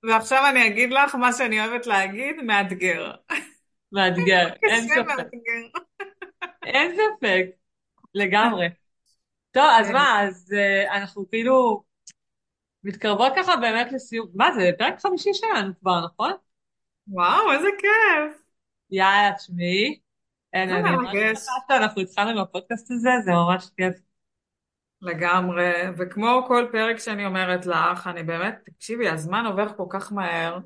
[0.10, 3.12] ועכשיו אני אגיד לך מה שאני אוהבת להגיד, מאתגר.
[3.92, 5.28] מאתגר, אין ספק.
[6.66, 7.46] אין ספק,
[8.14, 8.68] לגמרי.
[9.52, 11.84] טוב, אז מה, אז uh, אנחנו כאילו
[12.84, 14.28] מתקרבות ככה באמת לסיום.
[14.34, 16.32] מה זה, פרק חמישי שלנו כבר, נכון?
[17.08, 18.42] וואו, איזה כיף.
[18.92, 20.05] יאללה, תשמעי.
[20.56, 23.96] אין, אני ממש שאנחנו התחלנו עם הפודקאסט הזה, זה ממש כיף.
[25.02, 30.58] לגמרי, וכמו כל פרק שאני אומרת לך, אני באמת, תקשיבי, הזמן עובר כל כך מהר.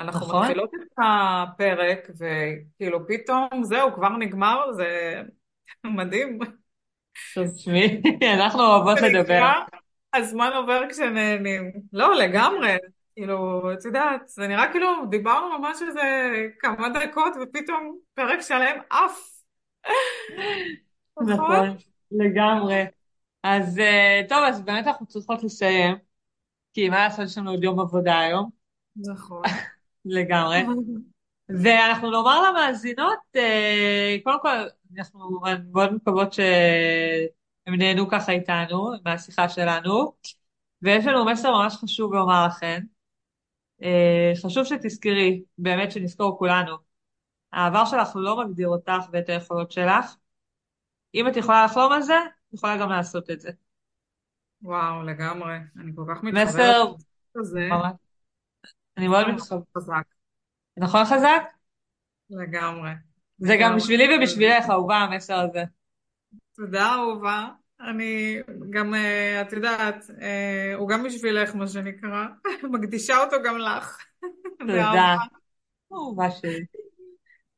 [0.00, 0.42] אנחנו נכון?
[0.42, 5.22] מתחילות את הפרק, וכאילו פתאום, זהו, כבר נגמר, זה
[5.96, 6.38] מדהים.
[7.34, 8.02] תשמעי,
[8.34, 9.52] אנחנו אוהבות לדבר.
[10.14, 11.72] הזמן עובר כשנהנים.
[11.92, 12.76] לא, לגמרי.
[13.14, 19.35] כאילו, את יודעת, זה נראה כאילו דיברנו ממש איזה כמה דקות, ופתאום פרק שלם עף.
[21.20, 21.34] נכון?
[21.34, 21.76] נכון,
[22.10, 22.84] לגמרי.
[23.42, 25.96] אז אה, טוב, אז באמת אנחנו צריכות לסיים,
[26.74, 28.50] כי מה לעשות, יש לנו עוד יום עבודה היום,
[28.96, 29.42] נכון.
[30.04, 30.62] לגמרי.
[31.62, 34.48] ואנחנו נאמר למאזינות, אה, קודם כל,
[34.98, 35.40] אנחנו
[35.72, 40.12] מאוד מקוות שהם נהנו ככה איתנו, מהשיחה שלנו,
[40.82, 42.80] ויש לנו מסר ממש חשוב לומר לכם.
[43.82, 46.76] אה, חשוב שתזכרי, באמת שנזכור כולנו,
[47.52, 50.16] העבר שלך לא מגדיר אותך ואת היכולות שלך.
[51.14, 52.18] אם את יכולה לחלום על זה,
[52.48, 53.50] את יכולה גם לעשות את זה.
[54.62, 55.56] וואו, לגמרי.
[55.80, 56.84] אני כל כך מתחברת מסר.
[57.56, 57.92] ממש,
[58.96, 59.66] אני מאוד מסר מתחברת.
[59.78, 60.02] חזק.
[60.76, 61.42] נכון חזק?
[62.30, 62.90] לגמרי.
[63.38, 63.76] זה גם.
[63.76, 65.64] בשבילי ובשבילך, אהובה, המסר הזה.
[66.56, 67.48] תודה, אהובה.
[67.80, 68.38] אני
[68.70, 72.26] גם, אה, את יודעת, אה, הוא גם בשבילך, מה שנקרא.
[72.72, 73.98] מקדישה אותו גם לך.
[74.58, 75.16] תודה.
[75.92, 76.64] אהובה שלי.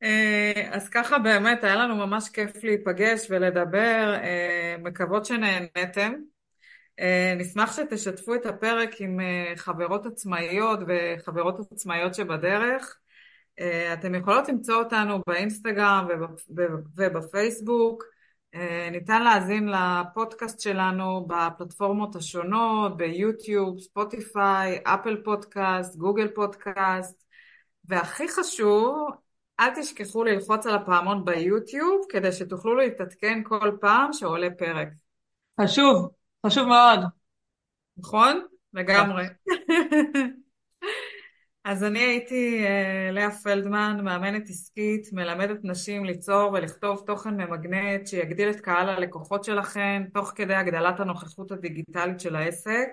[0.02, 4.14] אה, אז ככה באמת, היה לנו ממש כיף להיפגש ולדבר.
[4.22, 6.12] אה, מקוות שנהנתם.
[7.00, 9.20] אה, נשמח שתשתפו את הפרק עם
[9.56, 12.98] חברות עצמאיות וחברות עצמאיות שבדרך.
[13.92, 18.04] אתם יכולות למצוא אותנו באינסטגרם וב- וב- ובפייסבוק.
[18.90, 27.24] ניתן להאזין לפודקאסט שלנו בפלטפורמות השונות, ביוטיוב, ספוטיפיי, אפל פודקאסט, גוגל פודקאסט,
[27.84, 29.10] והכי חשוב,
[29.60, 34.88] אל תשכחו ללחוץ על הפעמון ביוטיוב כדי שתוכלו להתעדכן כל פעם שעולה פרק.
[35.60, 36.10] חשוב,
[36.46, 37.00] חשוב מאוד.
[37.96, 38.46] נכון?
[38.74, 39.24] לגמרי.
[41.64, 48.50] אז אני הייתי אה, לאה פלדמן, מאמנת עסקית, מלמדת נשים ליצור ולכתוב תוכן ממגנט שיגדיל
[48.50, 52.88] את קהל הלקוחות שלכן, תוך כדי הגדלת הנוכחות הדיגיטלית של העסק.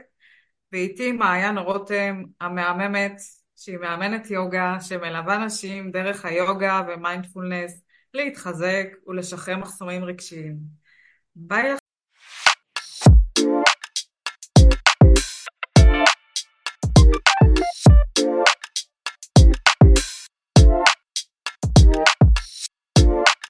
[0.72, 3.22] ואיתי מעיין רותם, המהממת,
[3.66, 10.58] שהיא מאמנת יוגה, שמלווה נשים דרך היוגה ומיינדפולנס להתחזק ולשחרר מחסומים רגשיים.
[11.36, 11.72] ביי